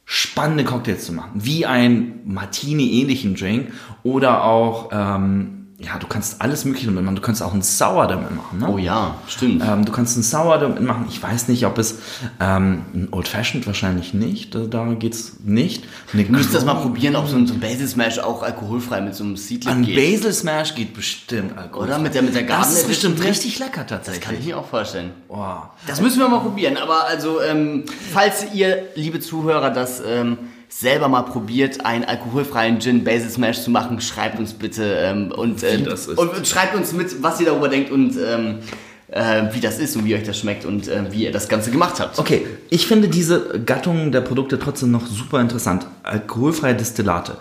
spannende 0.05 0.63
Cocktails 0.63 1.03
zu 1.03 1.13
machen, 1.13 1.31
wie 1.33 1.65
ein 1.65 2.19
Martini-ähnlichen 2.25 3.35
Drink 3.35 3.73
oder 4.03 4.43
auch, 4.43 4.89
ähm, 4.93 5.54
ja, 5.77 5.97
du 5.99 6.07
kannst 6.07 6.41
alles 6.41 6.63
Mögliche 6.63 6.87
damit 6.87 7.03
machen. 7.03 7.17
Du 7.17 7.21
kannst 7.21 7.43
auch 7.43 7.51
einen 7.51 7.61
Sour 7.61 8.07
damit 8.07 8.33
machen. 8.33 8.59
Ne? 8.59 8.69
Oh 8.69 8.77
ja, 8.77 9.15
stimmt. 9.27 9.61
Ähm, 9.61 9.83
du 9.83 9.91
kannst 9.91 10.15
einen 10.15 10.23
Sour 10.23 10.57
damit 10.57 10.81
machen. 10.81 11.05
Ich 11.09 11.21
weiß 11.21 11.49
nicht, 11.49 11.65
ob 11.65 11.77
es 11.77 11.97
ähm, 12.39 12.85
ein 12.93 13.09
Old 13.11 13.27
Fashioned 13.27 13.67
wahrscheinlich 13.67 14.13
nicht. 14.13 14.55
Da, 14.55 14.59
da 14.59 14.85
geht's 14.93 15.33
nicht. 15.43 15.83
Eine 16.13 16.23
Du 16.23 16.31
müsstest 16.31 16.55
das 16.55 16.65
mal 16.65 16.75
probieren, 16.75 17.17
ob 17.17 17.27
so 17.27 17.35
ein, 17.35 17.45
so 17.45 17.53
ein 17.53 17.59
Basil 17.59 17.89
Smash 17.89 18.19
auch 18.19 18.41
alkoholfrei 18.41 19.01
mit 19.01 19.15
so 19.15 19.25
einem 19.25 19.35
Seedling 19.35 19.75
Ein 19.75 19.85
geht. 19.85 19.95
Basil 19.97 20.31
Smash 20.31 20.75
geht 20.75 20.93
bestimmt 20.93 21.57
Alkohol. 21.57 21.87
Oder 21.87 21.99
mit 21.99 22.13
der, 22.13 22.21
mit 22.21 22.35
der 22.35 22.43
Garden 22.43 22.63
Das 22.63 22.73
ist 22.79 22.87
bestimmt 22.87 23.21
richtig 23.21 23.59
lecker 23.59 23.83
Das 23.83 24.05
kann 24.05 24.13
ich 24.13 24.19
tatsächlich. 24.21 24.45
mir 24.45 24.57
auch 24.57 24.67
vorstellen. 24.67 25.11
Oh. 25.27 25.43
Das 25.87 25.99
müssen 25.99 26.19
wir 26.19 26.29
mal 26.29 26.39
probieren. 26.39 26.77
Aber 26.77 27.05
also, 27.05 27.41
ähm, 27.41 27.83
falls 28.13 28.45
ihr, 28.53 28.83
liebe 28.95 29.19
Zuhörer, 29.19 29.71
das 29.71 30.01
ähm, 30.07 30.37
selber 30.69 31.07
mal 31.07 31.23
probiert, 31.23 31.85
einen 31.85 32.03
alkoholfreien 32.03 32.79
Gin 32.79 33.03
Basil 33.03 33.29
Smash 33.29 33.61
zu 33.61 33.71
machen, 33.71 34.01
schreibt 34.01 34.39
uns 34.39 34.53
bitte 34.53 34.83
ähm, 34.83 35.31
und, 35.31 35.63
äh, 35.63 35.83
und, 36.15 36.17
und 36.17 36.47
schreibt 36.47 36.75
uns 36.75 36.93
mit, 36.93 37.23
was 37.23 37.39
ihr 37.39 37.45
darüber 37.45 37.69
denkt 37.69 37.91
und 37.91 38.17
ähm, 38.17 38.59
äh, 39.07 39.43
wie 39.53 39.59
das 39.59 39.79
ist 39.79 39.95
und 39.95 40.05
wie 40.05 40.15
euch 40.15 40.23
das 40.23 40.39
schmeckt 40.39 40.65
und 40.65 40.87
äh, 40.87 41.11
wie 41.11 41.23
ihr 41.23 41.31
das 41.31 41.47
Ganze 41.47 41.71
gemacht 41.71 41.99
habt. 41.99 42.19
Okay, 42.19 42.45
ich 42.69 42.87
finde 42.87 43.07
diese 43.07 43.61
Gattung 43.65 44.11
der 44.11 44.21
Produkte 44.21 44.59
trotzdem 44.59 44.91
noch 44.91 45.05
super 45.05 45.39
interessant. 45.39 45.87
Alkoholfreie 46.03 46.75
Destillate. 46.75 47.37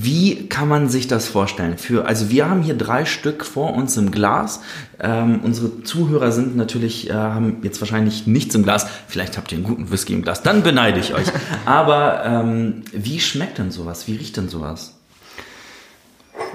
Wie 0.00 0.46
kann 0.46 0.68
man 0.68 0.88
sich 0.88 1.08
das 1.08 1.26
vorstellen? 1.26 1.76
Für, 1.76 2.06
also 2.06 2.30
wir 2.30 2.48
haben 2.48 2.62
hier 2.62 2.76
drei 2.76 3.04
Stück 3.04 3.44
vor 3.44 3.74
uns 3.74 3.96
im 3.96 4.12
Glas. 4.12 4.60
Ähm, 5.00 5.40
unsere 5.42 5.82
Zuhörer 5.82 6.30
sind 6.30 6.56
natürlich, 6.56 7.10
äh, 7.10 7.14
haben 7.14 7.56
jetzt 7.64 7.80
wahrscheinlich 7.80 8.24
nichts 8.24 8.54
im 8.54 8.62
Glas. 8.62 8.86
Vielleicht 9.08 9.36
habt 9.36 9.50
ihr 9.50 9.58
einen 9.58 9.66
guten 9.66 9.90
Whisky 9.90 10.12
im 10.12 10.22
Glas. 10.22 10.44
Dann 10.44 10.62
beneide 10.62 11.00
ich 11.00 11.14
euch. 11.14 11.26
Aber 11.64 12.24
ähm, 12.24 12.84
wie 12.92 13.18
schmeckt 13.18 13.58
denn 13.58 13.72
sowas? 13.72 14.06
Wie 14.06 14.14
riecht 14.14 14.36
denn 14.36 14.48
sowas? 14.48 14.94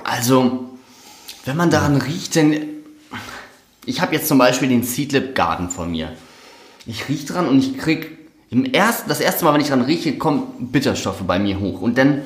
Also, 0.06 0.78
wenn 1.44 1.58
man 1.58 1.70
daran 1.70 1.98
riecht, 1.98 2.36
denn 2.36 2.62
ich 3.86 4.00
habe 4.00 4.16
jetzt 4.16 4.30
zum 4.30 4.38
Beispiel 4.38 4.70
den 4.70 4.84
Seedlip 4.84 5.36
Garden 5.36 5.70
vor 5.70 5.86
mir. 5.86 6.14
Ich 6.86 7.10
rieche 7.10 7.26
dran 7.26 7.50
und 7.50 7.60
ich 7.60 7.78
krieg 7.78 8.18
im 8.50 8.64
ersten, 8.64 9.10
das 9.10 9.20
erste 9.20 9.44
Mal, 9.44 9.54
wenn 9.54 9.60
ich 9.60 9.68
dran 9.68 9.82
rieche, 9.82 10.18
kommen 10.18 10.44
Bitterstoffe 10.72 11.24
bei 11.28 11.40
mir 11.40 11.60
hoch. 11.60 11.82
Und 11.82 11.98
dann 11.98 12.22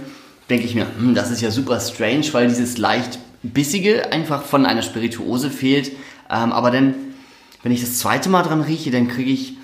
denke 0.50 0.66
ich 0.66 0.76
mir, 0.76 0.88
hm, 0.98 1.16
das 1.16 1.32
ist 1.32 1.42
ja 1.42 1.52
super 1.52 1.80
strange, 1.80 2.26
weil 2.32 2.48
dieses 2.48 2.78
leicht 2.78 3.20
bissige 3.44 4.12
einfach 4.12 4.44
von 4.44 4.66
einer 4.66 4.82
Spirituose 4.82 5.50
fehlt. 5.50 5.92
Ähm, 6.30 6.52
aber 6.52 6.72
dann, 6.72 6.96
wenn 7.64 7.72
ich 7.72 7.82
das 7.82 8.00
zweite 8.00 8.30
Mal 8.30 8.44
dran 8.44 8.62
rieche, 8.62 8.92
dann 8.92 9.08
kriege 9.08 9.32
ich 9.32 9.58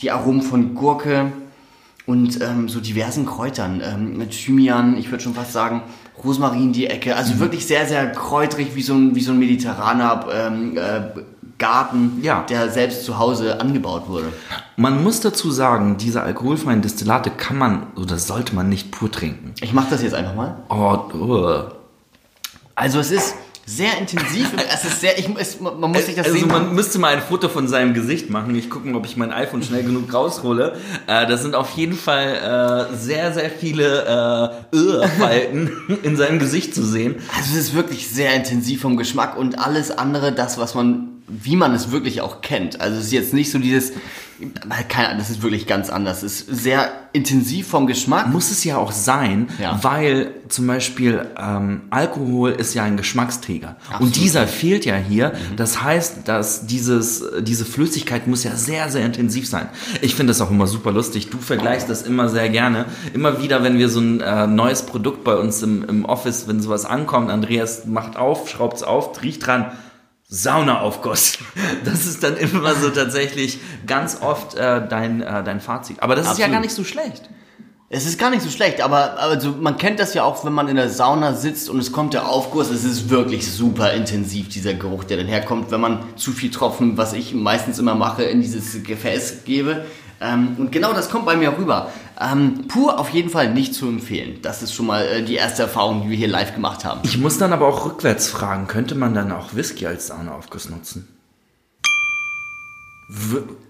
die 0.00 0.10
Aromen 0.10 0.42
von 0.42 0.74
Gurke 0.74 1.32
und 2.06 2.40
ähm, 2.40 2.68
so 2.68 2.80
diversen 2.80 3.26
Kräutern. 3.26 3.82
Ähm, 3.84 4.16
mit 4.16 4.30
Thymian, 4.30 4.96
ich 4.96 5.10
würde 5.10 5.22
schon 5.22 5.34
fast 5.34 5.52
sagen, 5.52 5.82
Rosmarin 6.24 6.72
die 6.72 6.86
Ecke. 6.86 7.16
Also 7.16 7.38
wirklich 7.38 7.66
sehr, 7.66 7.86
sehr 7.86 8.10
kräutrig, 8.10 8.74
wie 8.74 8.82
so 8.82 8.94
ein, 8.94 9.14
wie 9.14 9.20
so 9.20 9.32
ein 9.32 9.38
mediterraner 9.38 10.26
ähm, 10.32 10.76
äh, 10.76 11.00
Garten, 11.58 12.20
Ja. 12.22 12.44
der 12.48 12.70
selbst 12.70 13.04
zu 13.04 13.18
Hause 13.18 13.60
angebaut 13.60 14.08
wurde. 14.08 14.32
Man 14.76 15.02
muss 15.02 15.20
dazu 15.20 15.50
sagen, 15.50 15.96
diese 15.98 16.22
alkoholfreien 16.22 16.82
Destillate 16.82 17.30
kann 17.30 17.58
man 17.58 17.86
oder 17.96 18.18
sollte 18.18 18.54
man 18.54 18.68
nicht 18.68 18.90
pur 18.92 19.10
trinken. 19.10 19.54
Ich 19.60 19.72
mache 19.72 19.88
das 19.90 20.02
jetzt 20.02 20.14
einfach 20.14 20.34
mal. 20.34 20.56
Oh, 20.68 21.16
uh. 21.16 21.62
Also 22.74 23.00
es 23.00 23.10
ist 23.10 23.34
sehr 23.66 23.98
intensiv. 23.98 24.50
es 24.72 24.84
ist 24.84 25.00
sehr, 25.00 25.18
ich, 25.18 25.28
es, 25.36 25.60
man 25.60 25.78
muss 25.78 26.06
sich 26.06 26.14
das 26.14 26.26
also 26.26 26.38
sehen. 26.38 26.48
man 26.48 26.74
müsste 26.74 26.98
mal 26.98 27.14
ein 27.14 27.20
Foto 27.20 27.48
von 27.50 27.68
seinem 27.68 27.92
Gesicht 27.92 28.30
machen. 28.30 28.54
Ich 28.54 28.70
gucke, 28.70 28.90
ob 28.94 29.04
ich 29.04 29.16
mein 29.16 29.30
iPhone 29.30 29.62
schnell 29.62 29.82
genug 29.82 30.12
raushole. 30.12 30.76
Äh, 31.06 31.26
das 31.26 31.42
sind 31.42 31.54
auf 31.54 31.70
jeden 31.76 31.96
Fall 31.96 32.88
äh, 32.90 32.96
sehr, 32.96 33.34
sehr 33.34 33.50
viele 33.50 34.62
äh, 34.72 34.76
Irrfalten 34.76 35.98
in 36.02 36.16
seinem 36.16 36.38
Gesicht 36.38 36.74
zu 36.74 36.82
sehen. 36.82 37.16
Also 37.36 37.50
es 37.52 37.58
ist 37.58 37.74
wirklich 37.74 38.08
sehr 38.08 38.34
intensiv 38.34 38.80
vom 38.80 38.96
Geschmack 38.96 39.36
und 39.36 39.58
alles 39.58 39.90
andere, 39.90 40.32
das, 40.32 40.56
was 40.56 40.74
man, 40.74 41.17
wie 41.28 41.56
man 41.56 41.74
es 41.74 41.90
wirklich 41.90 42.20
auch 42.20 42.40
kennt. 42.40 42.80
Also 42.80 42.98
es 42.98 43.06
ist 43.06 43.12
jetzt 43.12 43.34
nicht 43.34 43.50
so 43.50 43.58
dieses, 43.58 43.92
keine 44.88 45.08
Ahnung, 45.08 45.18
das 45.18 45.30
ist 45.30 45.42
wirklich 45.42 45.66
ganz 45.66 45.90
anders. 45.90 46.22
Es 46.22 46.40
ist 46.42 46.62
sehr 46.62 46.90
intensiv 47.12 47.66
vom 47.68 47.86
Geschmack. 47.86 48.28
Muss 48.28 48.50
es 48.50 48.62
ja 48.64 48.76
auch 48.76 48.92
sein, 48.92 49.48
Ja. 49.60 49.78
weil 49.82 50.30
zum 50.48 50.66
Beispiel 50.66 51.26
ähm, 51.36 51.82
Alkohol 51.90 52.52
ist 52.52 52.74
ja 52.74 52.84
ein 52.84 52.96
Geschmacksträger. 52.96 53.76
Absolut. 53.88 54.00
Und 54.02 54.16
dieser 54.16 54.46
fehlt 54.46 54.84
ja 54.84 54.96
hier. 54.96 55.32
Das 55.56 55.82
heißt, 55.82 56.26
dass 56.28 56.66
dieses, 56.66 57.24
diese 57.40 57.64
Flüssigkeit 57.64 58.26
muss 58.26 58.44
ja 58.44 58.54
sehr, 58.54 58.88
sehr 58.90 59.04
intensiv 59.04 59.48
sein. 59.48 59.68
Ich 60.00 60.14
finde 60.14 60.30
das 60.30 60.40
auch 60.40 60.50
immer 60.50 60.66
super 60.66 60.92
lustig. 60.92 61.30
Du 61.30 61.38
vergleichst 61.38 61.88
das 61.90 62.02
immer 62.02 62.28
sehr 62.28 62.48
gerne. 62.48 62.86
Immer 63.12 63.42
wieder, 63.42 63.62
wenn 63.64 63.78
wir 63.78 63.88
so 63.88 64.00
ein 64.00 64.20
äh, 64.20 64.46
neues 64.46 64.82
Produkt 64.82 65.24
bei 65.24 65.34
uns 65.34 65.62
im, 65.62 65.84
im 65.84 66.04
Office, 66.04 66.46
wenn 66.48 66.62
sowas 66.62 66.84
ankommt, 66.84 67.30
Andreas 67.30 67.84
macht 67.86 68.16
auf, 68.16 68.48
schraubt's 68.48 68.82
auf, 68.82 69.20
riecht 69.22 69.46
dran. 69.46 69.72
Saunaaufguss. 70.28 71.38
Das 71.84 72.06
ist 72.06 72.22
dann 72.22 72.36
immer 72.36 72.74
so 72.74 72.90
tatsächlich 72.90 73.58
ganz 73.86 74.20
oft 74.20 74.54
äh, 74.54 74.86
dein, 74.86 75.22
äh, 75.22 75.42
dein 75.42 75.60
Fazit. 75.60 76.02
Aber 76.02 76.14
das 76.14 76.24
ist 76.24 76.38
ja 76.38 76.46
Absolut. 76.46 76.52
gar 76.52 76.60
nicht 76.60 76.74
so 76.74 76.84
schlecht. 76.84 77.30
Es 77.90 78.04
ist 78.04 78.18
gar 78.18 78.28
nicht 78.28 78.42
so 78.42 78.50
schlecht, 78.50 78.82
aber 78.82 79.18
also 79.18 79.52
man 79.52 79.78
kennt 79.78 79.98
das 79.98 80.12
ja 80.12 80.22
auch, 80.22 80.44
wenn 80.44 80.52
man 80.52 80.68
in 80.68 80.76
der 80.76 80.90
Sauna 80.90 81.32
sitzt 81.32 81.70
und 81.70 81.78
es 81.78 81.90
kommt 81.90 82.12
der 82.12 82.28
Aufguss. 82.28 82.68
Es 82.68 82.84
ist 82.84 83.08
wirklich 83.08 83.50
super 83.50 83.94
intensiv, 83.94 84.50
dieser 84.50 84.74
Geruch, 84.74 85.04
der 85.04 85.16
dann 85.16 85.26
herkommt, 85.26 85.70
wenn 85.70 85.80
man 85.80 86.04
zu 86.16 86.32
viel 86.32 86.50
Tropfen, 86.50 86.98
was 86.98 87.14
ich 87.14 87.32
meistens 87.32 87.78
immer 87.78 87.94
mache, 87.94 88.24
in 88.24 88.42
dieses 88.42 88.82
Gefäß 88.82 89.44
gebe. 89.46 89.86
Ähm, 90.20 90.56
und 90.58 90.72
genau 90.72 90.92
das 90.92 91.10
kommt 91.10 91.26
bei 91.26 91.36
mir 91.36 91.56
rüber. 91.56 91.90
Ähm, 92.20 92.66
pur 92.68 92.98
auf 92.98 93.10
jeden 93.10 93.30
Fall 93.30 93.52
nicht 93.52 93.74
zu 93.74 93.86
empfehlen. 93.86 94.40
Das 94.42 94.62
ist 94.62 94.74
schon 94.74 94.86
mal 94.86 95.04
äh, 95.04 95.22
die 95.22 95.34
erste 95.34 95.62
Erfahrung, 95.62 96.02
die 96.02 96.10
wir 96.10 96.16
hier 96.16 96.28
live 96.28 96.54
gemacht 96.54 96.84
haben. 96.84 97.00
Ich 97.04 97.18
muss 97.18 97.38
dann 97.38 97.52
aber 97.52 97.66
auch 97.68 97.86
rückwärts 97.86 98.28
fragen, 98.28 98.66
könnte 98.66 98.94
man 98.94 99.14
dann 99.14 99.30
auch 99.30 99.54
Whisky 99.54 99.86
als 99.86 100.08
Saunaaufguss 100.08 100.70
nutzen? 100.70 101.06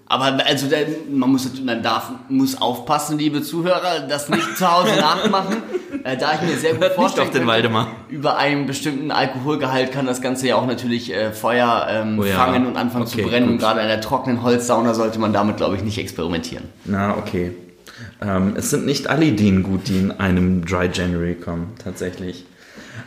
Aber 0.06 0.44
also 0.46 0.66
man 1.10 1.30
muss 1.30 1.50
man 1.62 1.82
darf 1.82 2.10
muss 2.28 2.60
aufpassen, 2.60 3.18
liebe 3.18 3.42
Zuhörer, 3.42 4.00
das 4.08 4.28
nicht 4.30 4.56
zu 4.56 4.70
Hause 4.70 4.96
nachmachen. 5.00 5.58
Äh, 6.02 6.16
da 6.16 6.32
ich 6.34 6.42
mir 6.48 6.56
sehr 6.56 6.72
gut 6.72 6.80
Hört 6.82 6.94
vorstellen 6.94 7.30
den 7.32 7.46
Waldemar. 7.46 7.88
über 8.08 8.36
einen 8.38 8.66
bestimmten 8.66 9.10
Alkoholgehalt 9.10 9.92
kann 9.92 10.06
das 10.06 10.20
Ganze 10.22 10.48
ja 10.48 10.56
auch 10.56 10.66
natürlich 10.66 11.12
äh, 11.12 11.32
Feuer 11.32 11.86
ähm, 11.90 12.18
Oh 12.18 12.24
ja. 12.24 12.36
fangen 12.36 12.66
und 12.66 12.76
anfangen 12.76 13.06
zu 13.06 13.18
Okay, 13.18 13.28
brennen. 13.28 13.46
Und 13.48 13.52
gut. 13.54 13.60
gerade 13.60 13.80
in 13.82 13.88
der 13.88 14.00
trockenen 14.00 14.42
Holzsauna 14.42 14.94
sollte 14.94 15.18
man 15.18 15.32
damit, 15.32 15.58
glaube 15.58 15.76
ich, 15.76 15.82
nicht 15.82 15.98
experimentieren. 15.98 16.64
Na, 16.84 17.16
okay. 17.16 17.52
Ähm, 18.22 18.54
es 18.56 18.70
sind 18.70 18.86
nicht 18.86 19.08
alle 19.08 19.26
Ideen 19.26 19.62
gut, 19.62 19.88
die 19.88 19.98
in 19.98 20.10
einem 20.12 20.64
Dry 20.64 20.88
January 20.92 21.34
kommen, 21.34 21.74
tatsächlich. 21.82 22.46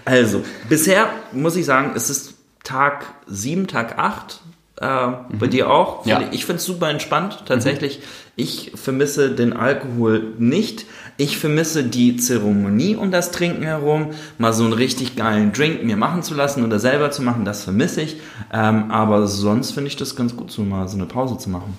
Also, 0.05 0.43
bisher 0.69 1.07
muss 1.31 1.55
ich 1.55 1.65
sagen, 1.65 1.91
es 1.95 2.09
ist 2.09 2.35
Tag 2.63 3.05
7, 3.27 3.67
Tag 3.67 3.97
8. 3.97 4.41
Äh, 4.81 5.35
Bei 5.37 5.45
dir 5.45 5.69
auch? 5.69 6.05
Ja. 6.07 6.21
Ich 6.31 6.45
finde 6.45 6.57
es 6.57 6.65
super 6.65 6.89
entspannt, 6.89 7.43
tatsächlich. 7.45 7.99
Ich 8.35 8.71
vermisse 8.73 9.29
den 9.29 9.53
Alkohol 9.53 10.33
nicht. 10.39 10.85
Ich 11.17 11.37
vermisse 11.37 11.83
die 11.83 12.17
Zeremonie 12.17 12.95
um 12.95 13.11
das 13.11 13.31
Trinken 13.31 13.61
herum. 13.61 14.07
Mal 14.39 14.53
so 14.53 14.63
einen 14.63 14.73
richtig 14.73 15.15
geilen 15.15 15.53
Drink 15.53 15.83
mir 15.83 15.97
machen 15.97 16.23
zu 16.23 16.33
lassen 16.33 16.65
oder 16.65 16.79
selber 16.79 17.11
zu 17.11 17.21
machen, 17.21 17.45
das 17.45 17.63
vermisse 17.63 18.01
ich. 18.01 18.17
Ähm, 18.51 18.89
aber 18.89 19.27
sonst 19.27 19.71
finde 19.71 19.89
ich 19.89 19.97
das 19.97 20.15
ganz 20.15 20.35
gut, 20.35 20.51
so 20.51 20.63
mal 20.63 20.87
so 20.87 20.97
eine 20.97 21.05
Pause 21.05 21.37
zu 21.37 21.51
machen. 21.51 21.77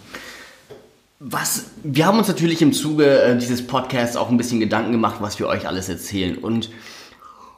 Was, 1.18 1.66
wir 1.82 2.06
haben 2.06 2.18
uns 2.18 2.28
natürlich 2.28 2.62
im 2.62 2.72
Zuge 2.72 3.20
äh, 3.20 3.36
dieses 3.36 3.66
Podcasts 3.66 4.16
auch 4.16 4.30
ein 4.30 4.36
bisschen 4.36 4.60
Gedanken 4.60 4.92
gemacht, 4.92 5.16
was 5.18 5.40
wir 5.40 5.48
euch 5.48 5.66
alles 5.66 5.88
erzählen. 5.88 6.38
Und 6.38 6.70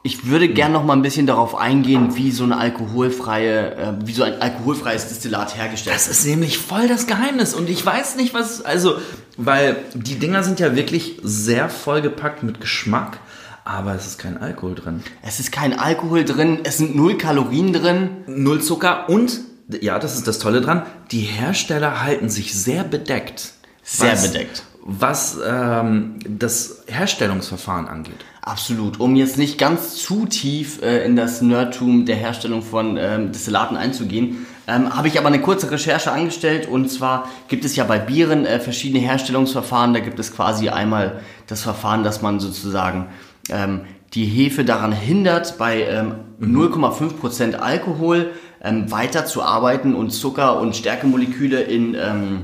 ich 0.05 0.27
würde 0.27 0.47
gern 0.47 0.71
noch 0.71 0.83
mal 0.83 0.93
ein 0.93 1.01
bisschen 1.01 1.25
darauf 1.25 1.55
eingehen, 1.55 2.15
wie 2.15 2.29
so 2.29 2.43
eine 2.43 2.57
alkoholfreie, 2.57 3.75
äh, 3.75 3.93
wie 4.05 4.13
so 4.13 4.21
ein 4.21 4.39
alkoholfreies 4.39 5.07
Destillat 5.07 5.57
hergestellt 5.57 5.95
Das 5.95 6.07
ist 6.07 6.27
nämlich 6.27 6.59
voll 6.59 6.87
das 6.87 7.07
Geheimnis 7.07 7.55
und 7.55 7.67
ich 7.71 7.83
weiß 7.83 8.15
nicht, 8.15 8.35
was, 8.35 8.61
also, 8.61 8.97
weil 9.35 9.77
die 9.95 10.19
Dinger 10.19 10.43
sind 10.43 10.59
ja 10.59 10.75
wirklich 10.75 11.17
sehr 11.23 11.69
vollgepackt 11.69 12.43
mit 12.43 12.61
Geschmack, 12.61 13.17
aber 13.63 13.95
es 13.95 14.05
ist 14.05 14.19
kein 14.19 14.37
Alkohol 14.37 14.75
drin. 14.75 15.03
Es 15.23 15.39
ist 15.39 15.51
kein 15.51 15.77
Alkohol 15.77 16.23
drin, 16.23 16.59
es 16.65 16.77
sind 16.77 16.95
null 16.95 17.17
Kalorien 17.17 17.73
drin. 17.73 18.09
Null 18.27 18.61
Zucker 18.61 19.09
und, 19.09 19.39
ja, 19.81 19.97
das 19.97 20.15
ist 20.15 20.27
das 20.27 20.37
Tolle 20.37 20.61
dran, 20.61 20.83
die 21.09 21.21
Hersteller 21.21 22.03
halten 22.03 22.29
sich 22.29 22.53
sehr 22.53 22.83
bedeckt. 22.83 23.53
Sehr 23.81 24.11
was, 24.11 24.31
bedeckt. 24.31 24.63
Was 24.83 25.39
ähm, 25.43 26.19
das 26.29 26.83
Herstellungsverfahren 26.85 27.87
angeht. 27.87 28.23
Absolut. 28.45 28.99
Um 28.99 29.15
jetzt 29.15 29.39
nicht 29.39 29.57
ganz 29.57 29.95
zu 29.95 30.27
tief 30.27 30.79
äh, 30.83 31.03
in 31.03 31.15
das 31.15 31.41
Nerdtum 31.41 32.05
der 32.05 32.15
Herstellung 32.15 32.61
von 32.61 32.95
ähm, 32.95 33.31
Destillaten 33.31 33.75
einzugehen, 33.75 34.45
ähm, 34.67 34.95
habe 34.95 35.07
ich 35.07 35.17
aber 35.17 35.29
eine 35.29 35.41
kurze 35.41 35.71
Recherche 35.71 36.11
angestellt. 36.11 36.67
Und 36.67 36.91
zwar 36.91 37.27
gibt 37.47 37.65
es 37.65 37.75
ja 37.75 37.85
bei 37.85 37.97
Bieren 37.97 38.45
äh, 38.45 38.59
verschiedene 38.59 39.03
Herstellungsverfahren. 39.03 39.95
Da 39.95 39.99
gibt 39.99 40.19
es 40.19 40.31
quasi 40.31 40.69
einmal 40.69 41.21
das 41.47 41.63
Verfahren, 41.63 42.03
dass 42.03 42.21
man 42.21 42.39
sozusagen 42.39 43.07
ähm, 43.49 43.81
die 44.13 44.25
Hefe 44.25 44.63
daran 44.63 44.91
hindert, 44.91 45.57
bei 45.57 45.81
ähm, 45.81 46.13
0,5% 46.39 47.55
Alkohol 47.55 48.31
ähm, 48.63 48.91
weiter 48.91 49.25
zu 49.25 49.41
arbeiten 49.41 49.95
und 49.95 50.11
Zucker 50.11 50.59
und 50.59 50.75
Stärkemoleküle 50.75 51.61
in 51.61 51.95
ähm, 51.95 52.41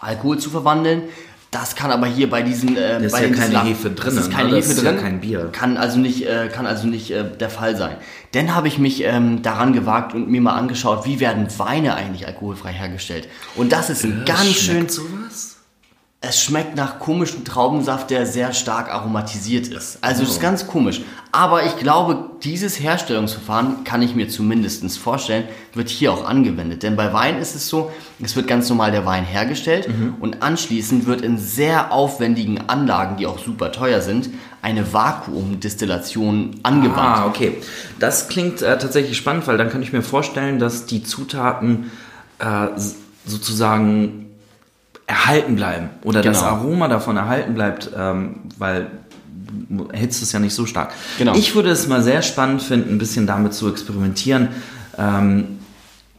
Alkohol 0.00 0.38
zu 0.38 0.50
verwandeln. 0.50 1.02
Das 1.54 1.76
kann 1.76 1.90
aber 1.92 2.06
hier 2.06 2.28
bei 2.28 2.42
diesen 2.42 2.76
äh, 2.76 3.04
ist 3.04 3.12
bei 3.12 3.22
ja 3.22 3.28
den 3.28 3.34
keine 3.36 3.54
Destillat- 3.54 3.64
Hefe 3.64 3.90
drin, 3.90 4.14
Das 4.16 4.24
ist 4.26 4.32
keine 4.32 4.50
ne? 4.50 4.56
Das 4.56 4.64
Hefe 4.66 4.78
ist 4.78 4.82
ja 4.84 4.90
drin. 4.92 5.00
kein 5.00 5.20
Bier. 5.20 5.48
Kann 5.52 5.76
also 5.76 5.98
nicht, 5.98 6.26
äh, 6.26 6.48
kann 6.48 6.66
also 6.66 6.86
nicht 6.88 7.10
äh, 7.12 7.24
der 7.38 7.48
Fall 7.48 7.76
sein. 7.76 7.96
Dann 8.32 8.54
habe 8.54 8.66
ich 8.68 8.78
mich 8.78 9.04
ähm, 9.04 9.42
daran 9.42 9.72
gewagt 9.72 10.14
und 10.14 10.28
mir 10.28 10.40
mal 10.40 10.54
angeschaut, 10.54 11.06
wie 11.06 11.20
werden 11.20 11.46
Weine 11.58 11.94
eigentlich 11.94 12.26
alkoholfrei 12.26 12.72
hergestellt. 12.72 13.28
Und 13.54 13.70
das 13.72 13.88
ist 13.88 14.02
ein 14.04 14.24
ganz 14.26 14.46
schön. 14.54 14.88
Sowas? 14.88 15.53
Es 16.26 16.42
schmeckt 16.42 16.74
nach 16.76 16.98
komischem 16.98 17.44
Traubensaft, 17.44 18.10
der 18.10 18.26
sehr 18.26 18.52
stark 18.52 18.90
aromatisiert 18.90 19.68
ist. 19.68 19.98
Also 20.00 20.22
es 20.22 20.30
ist 20.30 20.40
ganz 20.40 20.66
komisch. 20.66 21.02
Aber 21.32 21.64
ich 21.64 21.76
glaube, 21.76 22.30
dieses 22.42 22.78
Herstellungsverfahren 22.80 23.84
kann 23.84 24.00
ich 24.02 24.14
mir 24.14 24.28
zumindest 24.28 24.98
vorstellen, 24.98 25.44
wird 25.72 25.88
hier 25.88 26.12
auch 26.12 26.24
angewendet. 26.24 26.82
Denn 26.82 26.94
bei 26.96 27.12
Wein 27.12 27.38
ist 27.38 27.56
es 27.56 27.68
so, 27.68 27.90
es 28.22 28.36
wird 28.36 28.46
ganz 28.46 28.68
normal 28.68 28.92
der 28.92 29.04
Wein 29.04 29.24
hergestellt 29.24 29.88
und 30.20 30.42
anschließend 30.42 31.06
wird 31.06 31.22
in 31.22 31.38
sehr 31.38 31.92
aufwendigen 31.92 32.68
Anlagen, 32.68 33.16
die 33.16 33.26
auch 33.26 33.38
super 33.38 33.72
teuer 33.72 34.00
sind, 34.00 34.30
eine 34.62 34.92
Vakuumdestillation 34.92 36.60
angewandt. 36.62 37.18
Ah, 37.18 37.26
okay. 37.26 37.58
Das 37.98 38.28
klingt 38.28 38.62
äh, 38.62 38.78
tatsächlich 38.78 39.16
spannend, 39.16 39.46
weil 39.46 39.58
dann 39.58 39.70
kann 39.70 39.82
ich 39.82 39.92
mir 39.92 40.02
vorstellen, 40.02 40.58
dass 40.58 40.86
die 40.86 41.02
Zutaten 41.02 41.90
äh, 42.38 42.68
sozusagen 43.26 44.23
erhalten 45.06 45.56
bleiben 45.56 45.90
oder 46.02 46.22
das 46.22 46.40
Genau. 46.40 46.50
Aroma 46.50 46.88
davon 46.88 47.16
erhalten 47.16 47.54
bleibt, 47.54 47.90
ähm, 47.96 48.36
weil 48.58 48.90
erhitzt 49.92 50.22
es 50.22 50.32
ja 50.32 50.38
nicht 50.38 50.54
so 50.54 50.66
stark. 50.66 50.92
Genau. 51.18 51.34
Ich 51.34 51.54
würde 51.54 51.70
es 51.70 51.86
mal 51.86 52.02
sehr 52.02 52.22
spannend 52.22 52.62
finden, 52.62 52.94
ein 52.94 52.98
bisschen 52.98 53.26
damit 53.26 53.54
zu 53.54 53.68
experimentieren. 53.68 54.48
Ähm, 54.98 55.58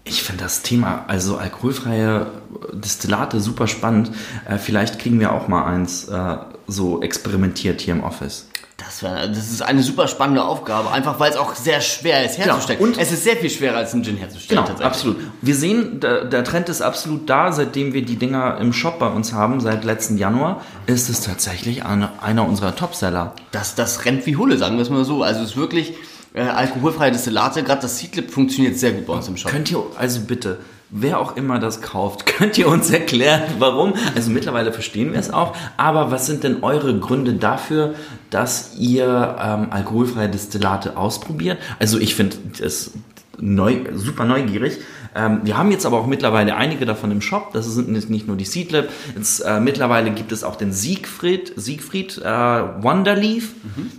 ich 0.03 0.21
finde 0.21 0.43
das 0.43 0.61
Thema, 0.61 1.05
also 1.07 1.37
alkoholfreie 1.37 2.27
Destillate, 2.73 3.39
super 3.39 3.67
spannend. 3.67 4.11
Äh, 4.47 4.57
vielleicht 4.57 4.99
kriegen 4.99 5.19
wir 5.19 5.31
auch 5.33 5.47
mal 5.47 5.65
eins 5.65 6.07
äh, 6.07 6.37
so 6.67 7.01
experimentiert 7.01 7.81
hier 7.81 7.95
im 7.95 8.03
Office. 8.03 8.47
Das, 8.77 9.01
wär, 9.03 9.27
das 9.29 9.49
ist 9.51 9.61
eine 9.61 9.81
super 9.81 10.05
spannende 10.09 10.43
Aufgabe, 10.43 10.91
einfach 10.91 11.17
weil 11.17 11.31
es 11.31 11.37
auch 11.37 11.55
sehr 11.55 11.79
schwer 11.79 12.25
ist 12.25 12.37
herzustellen. 12.37 12.81
und- 12.81 12.97
es 12.97 13.09
ist 13.11 13.23
sehr 13.23 13.37
viel 13.37 13.49
schwerer 13.49 13.77
als 13.77 13.93
ein 13.93 14.03
Gin 14.03 14.17
herzustellen. 14.17 14.65
Genau, 14.65 14.79
absolut. 14.83 15.15
Wir 15.41 15.55
sehen, 15.55 16.01
der, 16.01 16.25
der 16.25 16.43
Trend 16.43 16.67
ist 16.67 16.81
absolut 16.81 17.29
da, 17.29 17.53
seitdem 17.53 17.93
wir 17.93 18.03
die 18.03 18.17
Dinger 18.17 18.57
im 18.59 18.73
Shop 18.73 18.99
bei 18.99 19.07
uns 19.07 19.31
haben, 19.31 19.61
seit 19.61 19.85
letzten 19.85 20.17
Januar, 20.17 20.61
ist 20.87 21.07
es 21.09 21.21
tatsächlich 21.21 21.85
eine, 21.85 22.21
einer 22.21 22.45
unserer 22.45 22.75
Topseller. 22.75 23.33
Das, 23.51 23.75
das 23.75 24.03
rennt 24.03 24.25
wie 24.25 24.35
Hulle, 24.35 24.57
sagen 24.57 24.75
wir 24.75 24.81
es 24.83 24.89
mal 24.89 25.05
so. 25.05 25.23
Also 25.23 25.41
es 25.41 25.51
ist 25.51 25.57
wirklich 25.57 25.93
äh, 26.35 26.41
alkoholfreie 26.41 27.11
Destillate. 27.11 27.63
Gerade 27.63 27.81
das 27.81 27.97
Seedlip 27.97 28.29
funktioniert 28.29 28.77
sehr 28.77 28.91
gut 28.91 29.05
bei 29.05 29.13
uns 29.13 29.27
im 29.27 29.37
Shop. 29.37 29.51
Könnt 29.51 29.71
ihr, 29.71 29.81
also 29.97 30.21
bitte, 30.21 30.59
wer 30.89 31.19
auch 31.19 31.35
immer 31.35 31.59
das 31.59 31.81
kauft, 31.81 32.25
könnt 32.37 32.57
ihr 32.57 32.67
uns 32.67 32.89
erklären, 32.89 33.43
warum? 33.59 33.93
Also 34.15 34.31
mittlerweile 34.31 34.73
verstehen 34.73 35.13
wir 35.13 35.19
es 35.19 35.31
auch, 35.31 35.55
aber 35.77 36.11
was 36.11 36.25
sind 36.25 36.43
denn 36.43 36.63
eure 36.63 36.97
Gründe 36.99 37.33
dafür, 37.33 37.95
dass 38.29 38.75
ihr 38.77 39.37
ähm, 39.41 39.67
alkoholfreie 39.71 40.29
Destillate 40.29 40.97
ausprobiert? 40.97 41.57
Also 41.79 41.99
ich 41.99 42.15
finde 42.15 42.37
es 42.61 42.91
neu, 43.39 43.81
super 43.93 44.25
neugierig. 44.25 44.79
Ähm, 45.15 45.41
wir 45.43 45.57
haben 45.57 45.71
jetzt 45.71 45.85
aber 45.85 45.99
auch 45.99 46.07
mittlerweile 46.07 46.55
einige 46.55 46.85
davon 46.85 47.11
im 47.11 47.21
Shop. 47.21 47.53
Das 47.53 47.65
sind 47.65 47.89
nicht 48.09 48.27
nur 48.27 48.35
die 48.35 48.45
Seedlip. 48.45 48.89
Jetzt, 49.15 49.39
äh, 49.39 49.61
mittlerweile 49.61 50.11
gibt 50.11 50.33
es 50.33 50.43
auch 50.43 50.57
den 50.57 50.73
Siegfried, 50.73 51.53
Siegfried 51.55 52.17
äh, 52.17 52.23
Wonderleaf. 52.23 53.51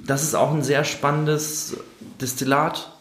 Das 0.06 0.22
ist 0.22 0.34
auch 0.34 0.52
ein 0.52 0.62
sehr 0.62 0.84
spannendes 0.84 1.76
Destillat. 2.20 2.92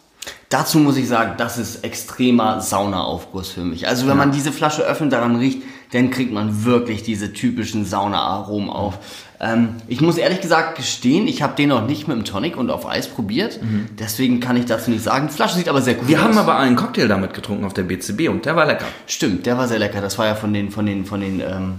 Dazu 0.50 0.80
muss 0.80 0.98
ich 0.98 1.08
sagen, 1.08 1.34
das 1.38 1.58
ist 1.58 1.84
extremer 1.84 2.62
Saunaaufguss 2.62 3.50
für 3.52 3.62
mich. 3.62 3.88
Also 3.88 4.08
wenn 4.08 4.18
man 4.18 4.32
diese 4.32 4.52
Flasche 4.52 4.82
öffnet, 4.84 5.14
daran 5.14 5.36
riecht, 5.36 5.62
dann 5.92 6.10
kriegt 6.10 6.34
man 6.34 6.66
wirklich 6.66 7.04
diese 7.04 7.32
typischen 7.34 7.86
Saunaaromen 7.86 8.70
auf. 8.70 8.98
Ähm, 9.40 9.76
ich 9.88 10.02
muss 10.02 10.18
ehrlich 10.18 10.42
gesagt 10.42 10.78
gestehen, 10.78 11.28
ich 11.28 11.42
habe 11.42 11.56
den 11.56 11.70
noch 11.70 11.86
nicht 11.86 12.08
mit 12.08 12.18
dem 12.18 12.26
Tonic 12.26 12.58
und 12.58 12.70
auf 12.72 12.88
Eis 12.88 13.08
probiert. 13.08 13.60
Deswegen 14.00 14.40
kann 14.40 14.58
ich 14.58 14.66
dazu 14.66 14.90
nicht 14.92 15.04
sagen. 15.04 15.28
Die 15.28 15.34
Flasche 15.34 15.56
sieht 15.56 15.70
aber 15.70 15.82
sehr 15.82 15.96
cool 16.00 16.08
Wir 16.08 16.18
aus. 16.20 16.24
haben 16.26 16.38
aber 16.38 16.58
einen 16.58 16.76
Cocktail 16.76 17.08
damit 17.08 17.34
getrunken 17.34 17.66
auf 17.66 17.74
der 17.74 17.84
BCB 17.84 18.30
und 18.30 18.46
der 18.46 18.56
war 18.56 18.66
lecker. 18.66 18.86
Stimmt, 19.08 19.46
der 19.46 19.58
war 19.58 19.68
sehr 19.68 19.80
lecker. 19.80 20.02
Das 20.02 20.18
war 20.18 20.26
ja 20.26 20.36
von 20.36 20.54
den, 20.54 20.72
von 20.72 20.86
den, 20.86 21.06
von 21.06 21.22
den 21.22 21.40
ähm, 21.40 21.74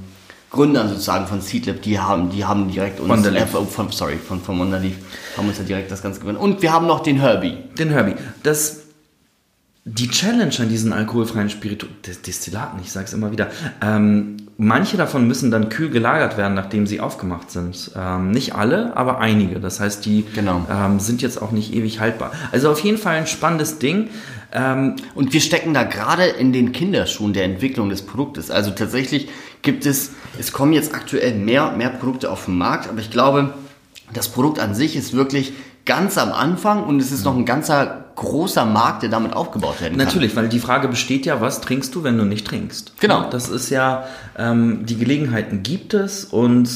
Gründern 0.50 0.88
sozusagen 0.88 1.26
von 1.26 1.40
Seedlip. 1.40 1.82
Die 1.82 1.98
haben, 1.98 2.30
die 2.30 2.44
haben 2.44 2.70
direkt 2.70 3.00
uns, 3.00 3.08
Wonderleaf. 3.10 3.54
äh, 3.54 3.64
von, 3.64 3.90
sorry, 3.90 4.16
von, 4.16 4.40
von 4.40 4.58
Wonderleaf, 4.58 4.94
haben 5.36 5.48
uns 5.48 5.58
ja 5.58 5.64
direkt 5.64 5.90
das 5.90 6.02
Ganze 6.02 6.20
gewonnen. 6.20 6.38
Und 6.38 6.62
wir 6.62 6.72
haben 6.72 6.86
noch 6.86 7.00
den 7.00 7.20
Herbie. 7.20 7.56
Den 7.78 7.90
Herbie. 7.90 8.14
Das, 8.42 8.80
die 9.84 10.08
Challenge 10.08 10.54
an 10.58 10.68
diesen 10.68 10.92
alkoholfreien 10.92 11.50
Spiritu 11.50 11.86
Des- 12.06 12.22
Destillaten, 12.22 12.80
ich 12.82 12.90
sag's 12.90 13.12
immer 13.12 13.30
wieder, 13.32 13.48
ähm, 13.82 14.36
manche 14.56 14.96
davon 14.96 15.26
müssen 15.28 15.50
dann 15.50 15.68
kühl 15.68 15.90
gelagert 15.90 16.36
werden, 16.36 16.54
nachdem 16.54 16.86
sie 16.86 17.00
aufgemacht 17.00 17.50
sind. 17.50 17.90
Ähm, 17.96 18.30
nicht 18.30 18.54
alle, 18.54 18.96
aber 18.96 19.18
einige. 19.18 19.60
Das 19.60 19.78
heißt, 19.80 20.04
die 20.06 20.24
Genau. 20.34 20.64
ähm, 20.70 20.98
sind 21.00 21.22
jetzt 21.22 21.40
auch 21.42 21.52
nicht 21.52 21.74
ewig 21.74 22.00
haltbar. 22.00 22.32
Also 22.52 22.70
auf 22.70 22.80
jeden 22.80 22.98
Fall 22.98 23.16
ein 23.16 23.26
spannendes 23.26 23.78
Ding. 23.78 24.08
Ähm, 24.52 24.96
Und 25.14 25.32
wir 25.34 25.40
stecken 25.40 25.74
da 25.74 25.82
gerade 25.82 26.24
in 26.24 26.52
den 26.52 26.72
Kinderschuhen 26.72 27.32
der 27.32 27.44
Entwicklung 27.44 27.90
des 27.90 28.02
Produktes. 28.02 28.50
Also 28.50 28.70
tatsächlich 28.70 29.28
gibt 29.66 29.84
es, 29.84 30.12
es 30.38 30.52
kommen 30.52 30.72
jetzt 30.72 30.94
aktuell 30.94 31.34
mehr, 31.34 31.72
mehr 31.72 31.90
Produkte 31.90 32.30
auf 32.30 32.46
den 32.46 32.56
Markt, 32.56 32.88
aber 32.88 33.00
ich 33.00 33.10
glaube, 33.10 33.52
das 34.14 34.28
Produkt 34.28 34.58
an 34.60 34.74
sich 34.74 34.96
ist 34.96 35.12
wirklich 35.12 35.52
ganz 35.84 36.16
am 36.16 36.32
Anfang 36.32 36.84
und 36.84 37.00
es 37.00 37.12
ist 37.12 37.24
noch 37.24 37.36
ein 37.36 37.44
ganzer 37.44 38.04
großer 38.14 38.64
Markt, 38.64 39.02
der 39.02 39.10
damit 39.10 39.34
aufgebaut 39.34 39.80
werden 39.80 39.98
kann. 39.98 40.06
Natürlich, 40.06 40.34
weil 40.36 40.48
die 40.48 40.60
Frage 40.60 40.88
besteht 40.88 41.26
ja, 41.26 41.40
was 41.40 41.60
trinkst 41.60 41.94
du, 41.94 42.02
wenn 42.02 42.16
du 42.16 42.24
nicht 42.24 42.46
trinkst? 42.46 42.92
Genau. 43.00 43.28
Das 43.28 43.48
ist 43.48 43.68
ja, 43.68 44.06
ähm, 44.38 44.86
die 44.86 44.96
Gelegenheiten 44.96 45.62
gibt 45.62 45.92
es 45.92 46.24
und 46.24 46.68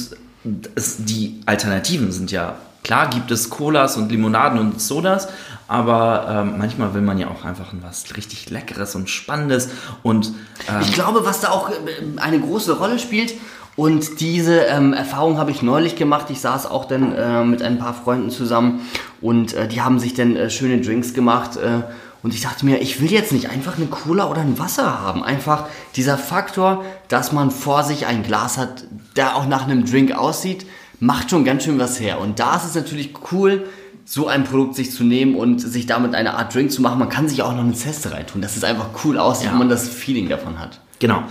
es, 0.74 1.05
die 1.05 1.40
Alternativen 1.46 2.12
sind 2.12 2.31
ja, 2.31 2.57
klar 2.83 3.09
gibt 3.09 3.31
es 3.31 3.50
Colas 3.50 3.96
und 3.96 4.11
Limonaden 4.11 4.59
und 4.59 4.81
Sodas, 4.81 5.29
aber 5.70 6.26
ähm, 6.28 6.59
manchmal 6.59 6.92
will 6.94 7.00
man 7.00 7.16
ja 7.18 7.28
auch 7.28 7.44
einfach 7.44 7.72
was 7.80 8.16
richtig 8.16 8.50
Leckeres 8.50 8.94
und 8.94 9.09
Spannendes 9.09 9.70
und 10.02 10.33
ähm, 10.68 10.80
Ich 10.83 10.92
glaube, 10.92 11.24
was 11.24 11.40
da 11.40 11.50
auch 11.50 11.70
äh, 11.70 11.74
eine 12.16 12.40
große 12.40 12.76
Rolle 12.78 12.98
spielt, 12.98 13.35
und 13.76 14.20
diese 14.20 14.62
ähm, 14.62 14.92
Erfahrung 14.92 15.38
habe 15.38 15.52
ich 15.52 15.62
neulich 15.62 15.96
gemacht. 15.96 16.26
Ich 16.28 16.40
saß 16.40 16.66
auch 16.66 16.85
dann 16.87 17.14
äh, 17.14 17.44
mit 17.44 17.62
ein 17.62 17.78
paar 17.78 17.94
Freunden 17.94 18.28
zusammen 18.28 18.80
und 19.22 19.54
äh, 19.54 19.68
die 19.68 19.80
haben 19.80 19.98
sich 19.98 20.12
dann 20.12 20.37
äh, 20.37 20.50
schöne 20.50 20.80
Drinks 20.80 21.14
gemacht. 21.14 21.56
Äh, 21.56 21.85
Und 22.22 22.35
ich 22.35 22.42
dachte 22.42 22.66
mir, 22.66 22.83
ich 22.83 23.00
will 23.00 23.11
jetzt 23.11 23.33
nicht 23.33 23.48
einfach 23.48 23.78
eine 23.78 23.87
Cola 23.87 24.28
oder 24.28 24.42
ein 24.42 24.59
Wasser 24.59 25.00
haben. 25.00 25.22
Einfach 25.22 25.66
dieser 25.96 26.18
Faktor, 26.18 26.85
dass 27.09 27.33
man 27.33 27.50
vor 27.50 27.83
sich 27.83 28.04
ein 28.04 28.22
Glas 28.22 28.59
hat, 28.59 28.85
der 29.16 29.37
auch 29.37 29.46
nach 29.46 29.64
einem 29.64 29.87
Drink 29.87 30.12
aussieht, 30.12 30.66
macht 30.98 31.30
schon 31.30 31.46
ganz 31.46 31.64
schön 31.64 31.78
was 31.78 31.98
her. 31.98 32.20
Und 32.20 32.38
da 32.38 32.56
ist 32.56 32.66
es 32.66 32.74
natürlich 32.74 33.14
cool, 33.33 33.64
so 34.12 34.26
ein 34.26 34.42
Produkt 34.42 34.74
sich 34.74 34.90
zu 34.90 35.04
nehmen 35.04 35.36
und 35.36 35.60
sich 35.60 35.86
damit 35.86 36.16
eine 36.16 36.34
Art 36.34 36.52
Drink 36.52 36.72
zu 36.72 36.82
machen. 36.82 36.98
Man 36.98 37.08
kann 37.10 37.28
sich 37.28 37.42
auch 37.42 37.52
noch 37.52 37.62
eine 37.62 37.74
Zeste 37.74 38.10
reintun, 38.10 38.42
dass 38.42 38.56
es 38.56 38.64
einfach 38.64 38.88
cool 39.04 39.16
aussieht 39.16 39.46
Ja. 39.46 39.52
und 39.52 39.58
man 39.60 39.68
das 39.68 39.88
Feeling 39.88 40.28
davon 40.28 40.58
hat. 40.58 40.80
Genau. 40.98 41.22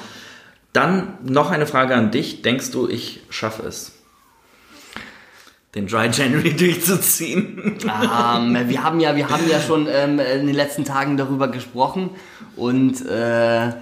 Dann 0.71 1.17
noch 1.25 1.51
eine 1.51 1.67
Frage 1.67 1.93
an 1.93 2.09
dich. 2.11 2.41
Denkst 2.41 2.71
du, 2.71 2.87
ich 2.87 3.19
schaffe 3.29 3.63
es, 3.63 3.91
den 5.75 5.87
Dry 5.87 6.07
January 6.09 6.53
durchzuziehen? 6.57 7.75
ähm, 7.83 8.57
wir 8.69 8.81
haben 8.81 9.01
ja, 9.01 9.13
wir 9.17 9.29
haben 9.29 9.49
ja 9.49 9.59
schon 9.59 9.85
ähm, 9.91 10.17
in 10.19 10.47
den 10.47 10.55
letzten 10.55 10.85
Tagen 10.85 11.17
darüber 11.17 11.49
gesprochen 11.49 12.11
und 12.55 13.05
äh, 13.05 13.73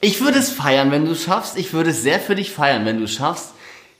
ich 0.00 0.22
würde 0.22 0.38
es 0.38 0.48
feiern, 0.48 0.90
wenn 0.90 1.04
du 1.04 1.10
es 1.12 1.24
schaffst. 1.24 1.58
Ich 1.58 1.74
würde 1.74 1.90
es 1.90 2.02
sehr 2.02 2.20
für 2.20 2.34
dich 2.34 2.52
feiern, 2.52 2.86
wenn 2.86 2.96
du 2.96 3.04
es 3.04 3.12
schaffst, 3.12 3.50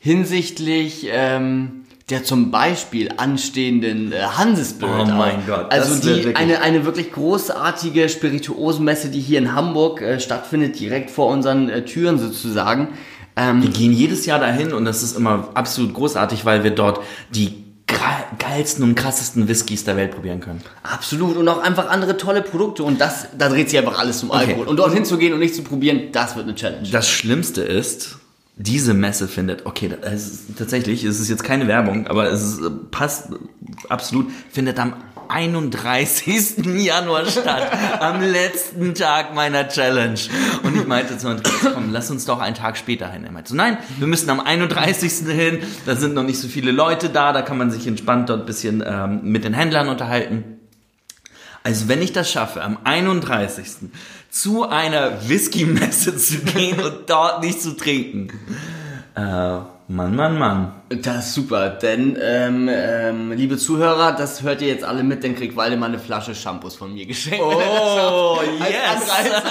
hinsichtlich 0.00 1.08
ähm, 1.10 1.82
der 2.08 2.22
zum 2.22 2.52
Beispiel 2.52 3.10
anstehenden 3.16 4.12
äh, 4.12 4.20
Hansespirit. 4.20 4.94
Oh 4.94 5.04
mein 5.06 5.40
auch. 5.42 5.46
Gott, 5.46 5.72
Also 5.72 5.96
die, 6.00 6.06
wirklich- 6.06 6.36
eine, 6.36 6.60
eine 6.60 6.84
wirklich 6.84 7.10
großartige 7.12 8.08
Spirituosenmesse, 8.08 9.08
die 9.08 9.20
hier 9.20 9.38
in 9.38 9.54
Hamburg 9.54 10.00
äh, 10.02 10.20
stattfindet, 10.20 10.78
direkt 10.78 11.10
vor 11.10 11.26
unseren 11.28 11.68
äh, 11.68 11.84
Türen 11.84 12.18
sozusagen. 12.18 12.88
Ähm, 13.36 13.60
Wir 13.62 13.70
gehen 13.70 13.92
jedes 13.92 14.24
Jahr 14.24 14.38
dahin 14.38 14.72
und 14.72 14.84
das 14.84 15.02
ist 15.02 15.16
immer 15.16 15.48
absolut 15.54 15.94
großartig, 15.94 16.44
weil 16.44 16.62
wir 16.62 16.70
dort 16.70 17.00
die 17.34 17.64
geilsten 18.38 18.84
und 18.84 18.94
krassesten 18.94 19.48
Whiskys 19.48 19.84
der 19.84 19.96
Welt 19.96 20.12
probieren 20.12 20.40
können. 20.40 20.60
Absolut 20.84 21.36
und 21.36 21.48
auch 21.48 21.58
einfach 21.62 21.88
andere 21.88 22.16
tolle 22.16 22.42
Produkte 22.42 22.82
und 22.84 23.00
das, 23.00 23.26
da 23.36 23.48
dreht 23.48 23.68
sich 23.70 23.78
einfach 23.78 23.98
alles 23.98 24.22
um 24.22 24.30
Okay. 24.30 24.38
Alkohol. 24.48 24.66
Und 24.68 24.76
dorthin 24.78 25.04
zu 25.04 25.18
gehen 25.18 25.32
und 25.32 25.38
nicht 25.40 25.54
zu 25.54 25.62
probieren, 25.62 26.08
das 26.12 26.36
wird 26.36 26.46
eine 26.46 26.54
Challenge. 26.54 26.88
Das 26.90 27.08
Schlimmste 27.08 27.62
ist, 27.62 28.18
diese 28.58 28.94
Messe 28.94 29.28
findet, 29.28 29.66
okay, 29.66 29.94
es 30.00 30.28
ist, 30.28 30.58
tatsächlich, 30.58 31.04
es 31.04 31.20
ist 31.20 31.28
jetzt 31.28 31.44
keine 31.44 31.68
Werbung, 31.68 32.06
aber 32.06 32.30
es 32.30 32.42
ist, 32.42 32.60
äh, 32.62 32.70
passt 32.90 33.28
absolut, 33.90 34.30
findet 34.50 34.78
am 34.78 34.94
31. 35.28 36.64
Januar 36.76 37.26
statt, 37.26 37.70
am 38.00 38.22
letzten 38.22 38.94
Tag 38.94 39.34
meiner 39.34 39.68
Challenge. 39.68 40.18
Und 40.62 40.74
ich 40.74 40.86
meinte 40.86 41.18
zu 41.18 41.28
Andreas, 41.28 41.54
komm, 41.74 41.92
lass 41.92 42.10
uns 42.10 42.24
doch 42.24 42.40
einen 42.40 42.54
Tag 42.54 42.78
später 42.78 43.10
hin. 43.10 43.24
Er 43.24 43.32
meinte 43.32 43.50
so, 43.50 43.56
nein, 43.56 43.76
wir 43.98 44.06
müssen 44.06 44.30
am 44.30 44.40
31. 44.40 45.28
hin, 45.28 45.58
da 45.84 45.94
sind 45.96 46.14
noch 46.14 46.22
nicht 46.22 46.38
so 46.38 46.48
viele 46.48 46.72
Leute 46.72 47.10
da, 47.10 47.34
da 47.34 47.42
kann 47.42 47.58
man 47.58 47.70
sich 47.70 47.86
entspannt 47.86 48.30
dort 48.30 48.40
ein 48.40 48.46
bisschen 48.46 48.82
ähm, 48.86 49.20
mit 49.24 49.44
den 49.44 49.52
Händlern 49.52 49.88
unterhalten. 49.88 50.56
Also 51.62 51.88
wenn 51.88 52.00
ich 52.00 52.12
das 52.12 52.30
schaffe, 52.30 52.62
am 52.62 52.78
31. 52.84 53.90
zu 54.40 54.68
einer 54.68 55.29
Whisky-Messe 55.29 56.16
zu 56.18 56.40
gehen 56.40 56.79
und 56.79 57.09
dort 57.09 57.42
nicht 57.42 57.62
zu 57.62 57.75
trinken. 57.75 58.29
Äh, 59.14 59.20
Mann, 59.88 60.14
Mann, 60.14 60.38
Mann. 60.38 60.72
Das 60.88 61.29
ist 61.29 61.35
super, 61.35 61.70
denn 61.70 62.18
ähm, 62.20 62.68
ähm, 62.70 63.33
liebe 63.33 63.57
Zuhörer, 63.57 64.12
das 64.12 64.42
hört 64.42 64.61
ihr 64.61 64.68
jetzt 64.68 64.85
alle 64.85 65.03
mit, 65.05 65.25
dann 65.25 65.35
kriegt 65.35 65.57
Waldemar 65.57 65.88
eine 65.88 65.99
Flasche 65.99 66.35
Shampoos 66.35 66.77
von 66.77 66.92
mir 66.92 67.07
geschenkt. 67.07 67.40
Oh, 67.42 68.38
schafft. 68.38 69.11
Als 69.11 69.25
yes. 69.25 69.42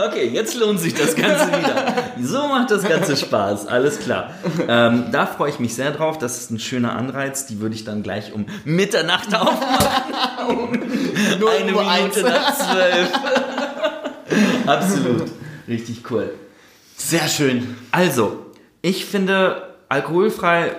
Okay, 0.08 0.30
jetzt 0.32 0.56
lohnt 0.58 0.80
sich 0.80 0.94
das 0.94 1.14
Ganze 1.14 1.48
wieder. 1.48 1.94
So 2.20 2.48
macht 2.48 2.70
das 2.70 2.82
Ganze 2.82 3.16
Spaß, 3.16 3.66
alles 3.66 4.00
klar. 4.00 4.30
Ähm, 4.66 5.06
da 5.12 5.26
freue 5.26 5.50
ich 5.50 5.58
mich 5.58 5.74
sehr 5.74 5.92
drauf. 5.92 6.18
Das 6.18 6.38
ist 6.38 6.50
ein 6.50 6.58
schöner 6.58 6.96
Anreiz. 6.96 7.46
Die 7.46 7.60
würde 7.60 7.74
ich 7.74 7.84
dann 7.84 8.02
gleich 8.02 8.32
um 8.32 8.46
Mitternacht 8.64 9.34
aufmachen. 9.34 10.14
Eine 11.30 11.74
Uhr 11.74 11.88
eins. 11.88 12.16
Minute 12.16 12.30
nach 12.30 12.54
zwölf. 12.56 13.10
Absolut. 14.66 15.30
Richtig 15.68 16.10
cool. 16.10 16.34
Sehr 16.96 17.28
schön. 17.28 17.76
Also, 17.90 18.46
ich 18.82 19.04
finde 19.04 19.74
alkoholfrei 19.88 20.76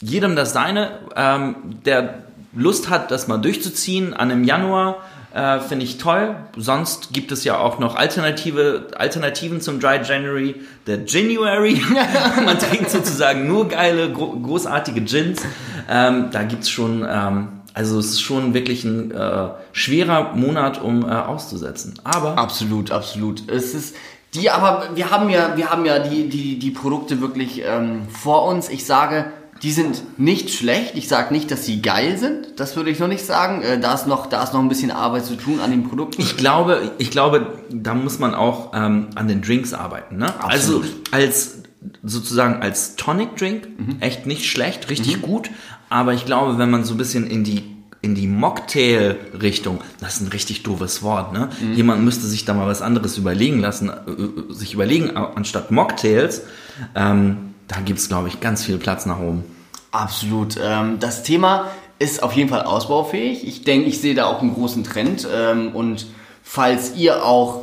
jedem 0.00 0.36
das 0.36 0.52
seine. 0.52 1.00
Ähm, 1.16 1.56
der 1.84 2.22
Lust 2.54 2.88
hat, 2.88 3.10
das 3.10 3.28
mal 3.28 3.38
durchzuziehen 3.38 4.14
an 4.14 4.30
einem 4.30 4.44
Januar, 4.44 5.02
äh, 5.34 5.60
finde 5.60 5.84
ich 5.84 5.98
toll. 5.98 6.36
Sonst 6.56 7.12
gibt 7.12 7.32
es 7.32 7.44
ja 7.44 7.58
auch 7.58 7.78
noch 7.78 7.96
Alternative, 7.96 8.88
Alternativen 8.96 9.60
zum 9.60 9.80
Dry 9.80 10.00
January, 10.02 10.56
der 10.86 11.04
January. 11.04 11.80
Man 12.44 12.58
trinkt 12.58 12.90
sozusagen 12.90 13.46
nur 13.46 13.68
geile, 13.68 14.10
gro 14.12 14.38
großartige 14.40 15.02
Gins. 15.02 15.42
Ähm, 15.88 16.30
da 16.30 16.42
gibt's 16.44 16.70
schon, 16.70 17.06
ähm, 17.08 17.48
also 17.78 18.00
es 18.00 18.06
ist 18.06 18.22
schon 18.22 18.54
wirklich 18.54 18.82
ein 18.82 19.12
äh, 19.12 19.50
schwerer 19.70 20.34
Monat, 20.34 20.82
um 20.82 21.04
äh, 21.04 21.12
auszusetzen. 21.12 21.94
Aber 22.02 22.36
Absolut, 22.36 22.90
absolut. 22.90 23.48
Es 23.48 23.72
ist 23.72 23.94
die, 24.34 24.50
aber 24.50 24.88
wir 24.96 25.12
haben 25.12 25.30
ja, 25.30 25.56
wir 25.56 25.70
haben 25.70 25.84
ja 25.86 26.00
die, 26.00 26.28
die, 26.28 26.58
die 26.58 26.70
Produkte 26.72 27.20
wirklich 27.20 27.62
ähm, 27.64 28.08
vor 28.10 28.46
uns. 28.46 28.68
Ich 28.68 28.84
sage, 28.84 29.26
die 29.62 29.70
sind 29.70 30.18
nicht 30.18 30.50
schlecht. 30.50 30.96
Ich 30.96 31.06
sage 31.06 31.32
nicht, 31.32 31.52
dass 31.52 31.66
sie 31.66 31.80
geil 31.80 32.18
sind. 32.18 32.58
Das 32.58 32.74
würde 32.74 32.90
ich 32.90 32.98
noch 32.98 33.06
nicht 33.06 33.24
sagen. 33.24 33.62
Äh, 33.62 33.78
da 33.78 33.94
ist 33.94 34.08
noch, 34.08 34.26
da 34.26 34.42
ist 34.42 34.52
noch 34.52 34.60
ein 34.60 34.68
bisschen 34.68 34.90
Arbeit 34.90 35.24
zu 35.24 35.36
tun 35.36 35.60
an 35.60 35.70
den 35.70 35.88
Produkten. 35.88 36.20
Ich 36.20 36.36
glaube, 36.36 36.90
ich 36.98 37.12
glaube, 37.12 37.46
da 37.70 37.94
muss 37.94 38.18
man 38.18 38.34
auch 38.34 38.72
ähm, 38.74 39.06
an 39.14 39.28
den 39.28 39.40
Drinks 39.40 39.72
arbeiten. 39.72 40.16
Ne? 40.16 40.34
Also 40.42 40.82
als 41.12 41.62
sozusagen 42.02 42.60
als 42.60 42.96
Tonic 42.96 43.36
Drink 43.36 43.68
echt 44.00 44.26
nicht 44.26 44.46
schlecht, 44.46 44.90
richtig 44.90 45.22
gut. 45.22 45.48
Aber 45.88 46.12
ich 46.14 46.24
glaube, 46.26 46.58
wenn 46.58 46.70
man 46.70 46.84
so 46.84 46.94
ein 46.94 46.98
bisschen 46.98 47.26
in 47.26 47.44
die 47.44 47.62
in 48.00 48.14
die 48.14 48.28
Mocktail-Richtung, 48.28 49.80
das 49.98 50.14
ist 50.14 50.20
ein 50.20 50.28
richtig 50.28 50.62
doofes 50.62 51.02
Wort, 51.02 51.32
ne? 51.32 51.48
Jemand 51.74 52.04
müsste 52.04 52.26
sich 52.28 52.44
da 52.44 52.54
mal 52.54 52.68
was 52.68 52.80
anderes 52.80 53.18
überlegen 53.18 53.58
lassen, 53.58 53.90
äh, 53.90 54.52
sich 54.54 54.72
überlegen, 54.72 55.16
anstatt 55.16 55.72
Mocktails, 55.72 56.42
ähm, 56.94 57.54
da 57.66 57.80
gibt's 57.80 58.08
glaube 58.08 58.28
ich, 58.28 58.38
ganz 58.38 58.64
viel 58.64 58.78
Platz 58.78 59.04
nach 59.04 59.18
oben. 59.18 59.42
Absolut. 59.90 60.56
Ähm, 60.62 60.98
das 61.00 61.24
Thema 61.24 61.66
ist 61.98 62.22
auf 62.22 62.34
jeden 62.34 62.48
Fall 62.48 62.62
ausbaufähig. 62.62 63.46
Ich 63.46 63.64
denke, 63.64 63.88
ich 63.88 64.00
sehe 64.00 64.14
da 64.14 64.26
auch 64.26 64.40
einen 64.40 64.54
großen 64.54 64.84
Trend. 64.84 65.26
Ähm, 65.32 65.74
und 65.74 66.06
falls 66.42 66.94
ihr 66.96 67.24
auch, 67.24 67.62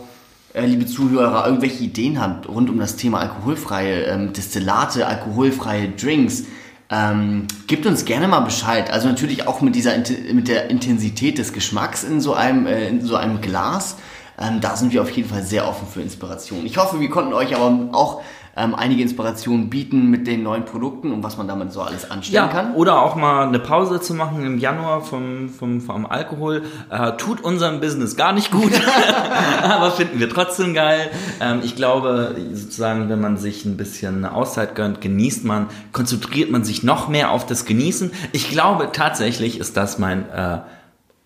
äh, 0.54 0.66
liebe 0.66 0.86
Zuhörer, 0.86 1.46
irgendwelche 1.46 1.84
Ideen 1.84 2.20
habt 2.20 2.50
rund 2.50 2.70
um 2.70 2.80
das 2.80 2.98
Thema 2.98 3.20
alkoholfreie 3.20 4.04
ähm, 4.06 4.34
Destillate, 4.34 5.08
alkoholfreie 5.08 5.90
Drinks, 5.90 6.44
ähm, 6.90 7.48
gebt 7.68 7.86
uns 7.86 8.06
gerne 8.06 8.28
mal 8.28 8.42
Bescheid. 8.42 8.92
Also 8.92 9.08
natürlich 9.08 9.48
auch 9.48 9.62
mit 9.62 9.76
dieser 9.76 9.98
mit 9.98 10.48
der 10.48 10.70
Intensität 10.70 11.38
des 11.38 11.54
Geschmacks 11.54 12.04
in 12.04 12.22
so 12.22 12.34
einem 12.34 12.68
äh, 12.68 12.88
in 12.88 13.02
so 13.02 13.16
einem 13.16 13.42
Glas. 13.42 13.98
Ähm, 14.38 14.60
da 14.62 14.76
sind 14.76 14.92
wir 14.94 15.02
auf 15.02 15.10
jeden 15.12 15.30
Fall 15.30 15.44
sehr 15.44 15.68
offen 15.68 15.88
für 15.88 16.02
Inspiration. 16.02 16.66
Ich 16.66 16.78
hoffe, 16.78 17.00
wir 17.00 17.10
konnten 17.10 17.34
euch 17.34 17.56
aber 17.56 17.90
auch 17.94 18.22
ähm, 18.58 18.74
einige 18.74 19.02
Inspirationen 19.02 19.70
bieten 19.70 20.10
mit 20.10 20.28
den 20.28 20.44
neuen 20.44 20.64
Produkten 20.64 21.12
und 21.12 21.24
was 21.24 21.38
man 21.38 21.48
damit 21.48 21.74
so 21.74 21.82
alles 21.82 22.10
anstellen 22.10 22.50
kann. 22.50 22.74
Oder 22.76 23.02
auch 23.02 23.16
mal 23.16 23.48
eine 23.48 23.60
Pause 23.60 24.00
zu 24.00 24.14
machen 24.14 24.46
im 24.46 24.58
Januar 24.60 25.02
vom, 25.02 25.50
vom, 25.50 25.82
vom 25.82 26.06
Alkohol. 26.06 26.64
Äh, 26.90 27.14
tut 27.18 27.42
unserem 27.42 27.82
Business 27.82 28.16
gar 28.16 28.32
nicht 28.32 28.52
gut, 28.52 28.72
aber 29.64 29.92
finden 29.92 30.20
wir 30.20 30.30
trotzdem 30.30 30.74
geil. 30.74 31.12
Ähm, 31.42 31.60
ich 31.64 31.76
glaube, 31.76 32.36
sozusagen, 32.54 33.10
wenn 33.10 33.20
man 33.20 33.36
sich 33.38 33.66
ein 33.66 33.76
bisschen 33.76 34.24
eine 34.24 34.34
Auszeit 34.34 34.76
gönnt, 34.76 35.02
genießt 35.02 35.44
man, 35.44 35.68
konzentriert 35.92 36.50
man 36.50 36.64
sich 36.64 36.82
noch 36.82 37.10
mehr 37.10 37.32
auf 37.32 37.46
das 37.46 37.66
Genießen. 37.66 38.12
Ich 38.32 38.50
glaube, 38.50 38.90
tatsächlich 38.92 39.60
ist 39.60 39.76
das 39.78 40.00
mein... 40.00 40.30
Äh, 40.30 40.60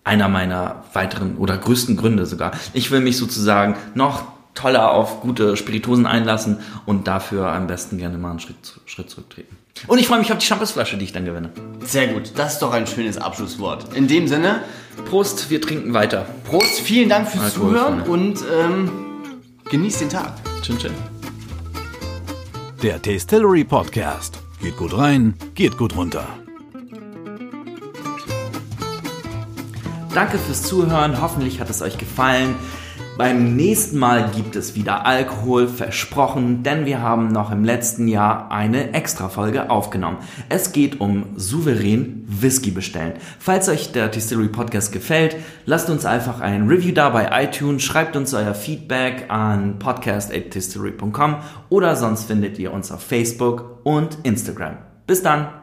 einer 0.02 0.28
meiner 0.28 0.84
weiteren 0.94 1.36
oder 1.36 1.58
größten 1.58 1.94
Gründe 1.96 2.24
sogar. 2.24 2.52
Ich 2.72 2.90
will 2.90 3.00
mich 3.00 3.18
sozusagen 3.18 3.76
noch 3.94 4.24
toller 4.54 4.92
auf 4.92 5.20
gute 5.20 5.56
Spirituosen 5.56 6.06
einlassen 6.06 6.58
und 6.86 7.06
dafür 7.06 7.52
am 7.52 7.66
besten 7.66 7.98
gerne 7.98 8.18
mal 8.18 8.30
einen 8.30 8.40
Schritt, 8.40 8.80
Schritt 8.86 9.10
zurücktreten. 9.10 9.56
Und 9.86 9.98
ich 9.98 10.06
freue 10.06 10.18
mich 10.18 10.30
auf 10.32 10.38
die 10.38 10.46
Champagnerflasche, 10.46 10.98
die 10.98 11.04
ich 11.04 11.12
dann 11.12 11.24
gewinne. 11.24 11.50
Sehr 11.84 12.08
gut, 12.08 12.32
das 12.36 12.54
ist 12.54 12.62
doch 12.62 12.72
ein 12.72 12.86
schönes 12.86 13.16
Abschlusswort. 13.16 13.94
In 13.94 14.08
dem 14.08 14.28
Sinne, 14.28 14.62
Prost, 15.08 15.50
wir 15.50 15.60
trinken 15.60 15.94
weiter. 15.94 16.26
Prost, 16.44 16.80
vielen 16.80 17.08
Dank 17.08 17.28
fürs 17.28 17.44
Alkoholfrei. 17.44 17.78
Zuhören 17.78 18.02
und 18.02 18.44
ähm, 18.52 18.90
genießt 19.70 20.02
den 20.02 20.08
Tag. 20.10 20.34
Chin 20.62 20.78
chin. 20.78 20.92
Der 22.82 23.00
Tastillery 23.00 23.64
Podcast. 23.64 24.40
Geht 24.60 24.76
gut 24.76 24.96
rein, 24.96 25.34
geht 25.54 25.78
gut 25.78 25.96
runter. 25.96 26.26
Danke 30.14 30.38
fürs 30.38 30.64
Zuhören. 30.64 31.20
Hoffentlich 31.22 31.60
hat 31.60 31.70
es 31.70 31.82
euch 31.82 31.96
gefallen. 31.96 32.56
Beim 33.20 33.54
nächsten 33.54 33.98
Mal 33.98 34.30
gibt 34.34 34.56
es 34.56 34.74
wieder 34.74 35.04
Alkohol, 35.04 35.68
versprochen, 35.68 36.62
denn 36.62 36.86
wir 36.86 37.02
haben 37.02 37.28
noch 37.28 37.52
im 37.52 37.64
letzten 37.64 38.08
Jahr 38.08 38.50
eine 38.50 38.94
Extra-Folge 38.94 39.68
aufgenommen. 39.68 40.16
Es 40.48 40.72
geht 40.72 41.02
um 41.02 41.26
souverän 41.36 42.24
Whisky 42.26 42.70
bestellen. 42.70 43.12
Falls 43.38 43.68
euch 43.68 43.92
der 43.92 44.08
Distillery 44.08 44.48
Podcast 44.48 44.90
gefällt, 44.90 45.36
lasst 45.66 45.90
uns 45.90 46.06
einfach 46.06 46.40
ein 46.40 46.66
Review 46.66 46.94
da 46.94 47.10
bei 47.10 47.44
iTunes, 47.44 47.82
schreibt 47.82 48.16
uns 48.16 48.32
euer 48.32 48.54
Feedback 48.54 49.26
an 49.28 49.78
podcast.distillery.com 49.78 51.36
oder 51.68 51.96
sonst 51.96 52.24
findet 52.24 52.58
ihr 52.58 52.72
uns 52.72 52.90
auf 52.90 53.02
Facebook 53.02 53.80
und 53.84 54.16
Instagram. 54.22 54.78
Bis 55.06 55.22
dann! 55.22 55.59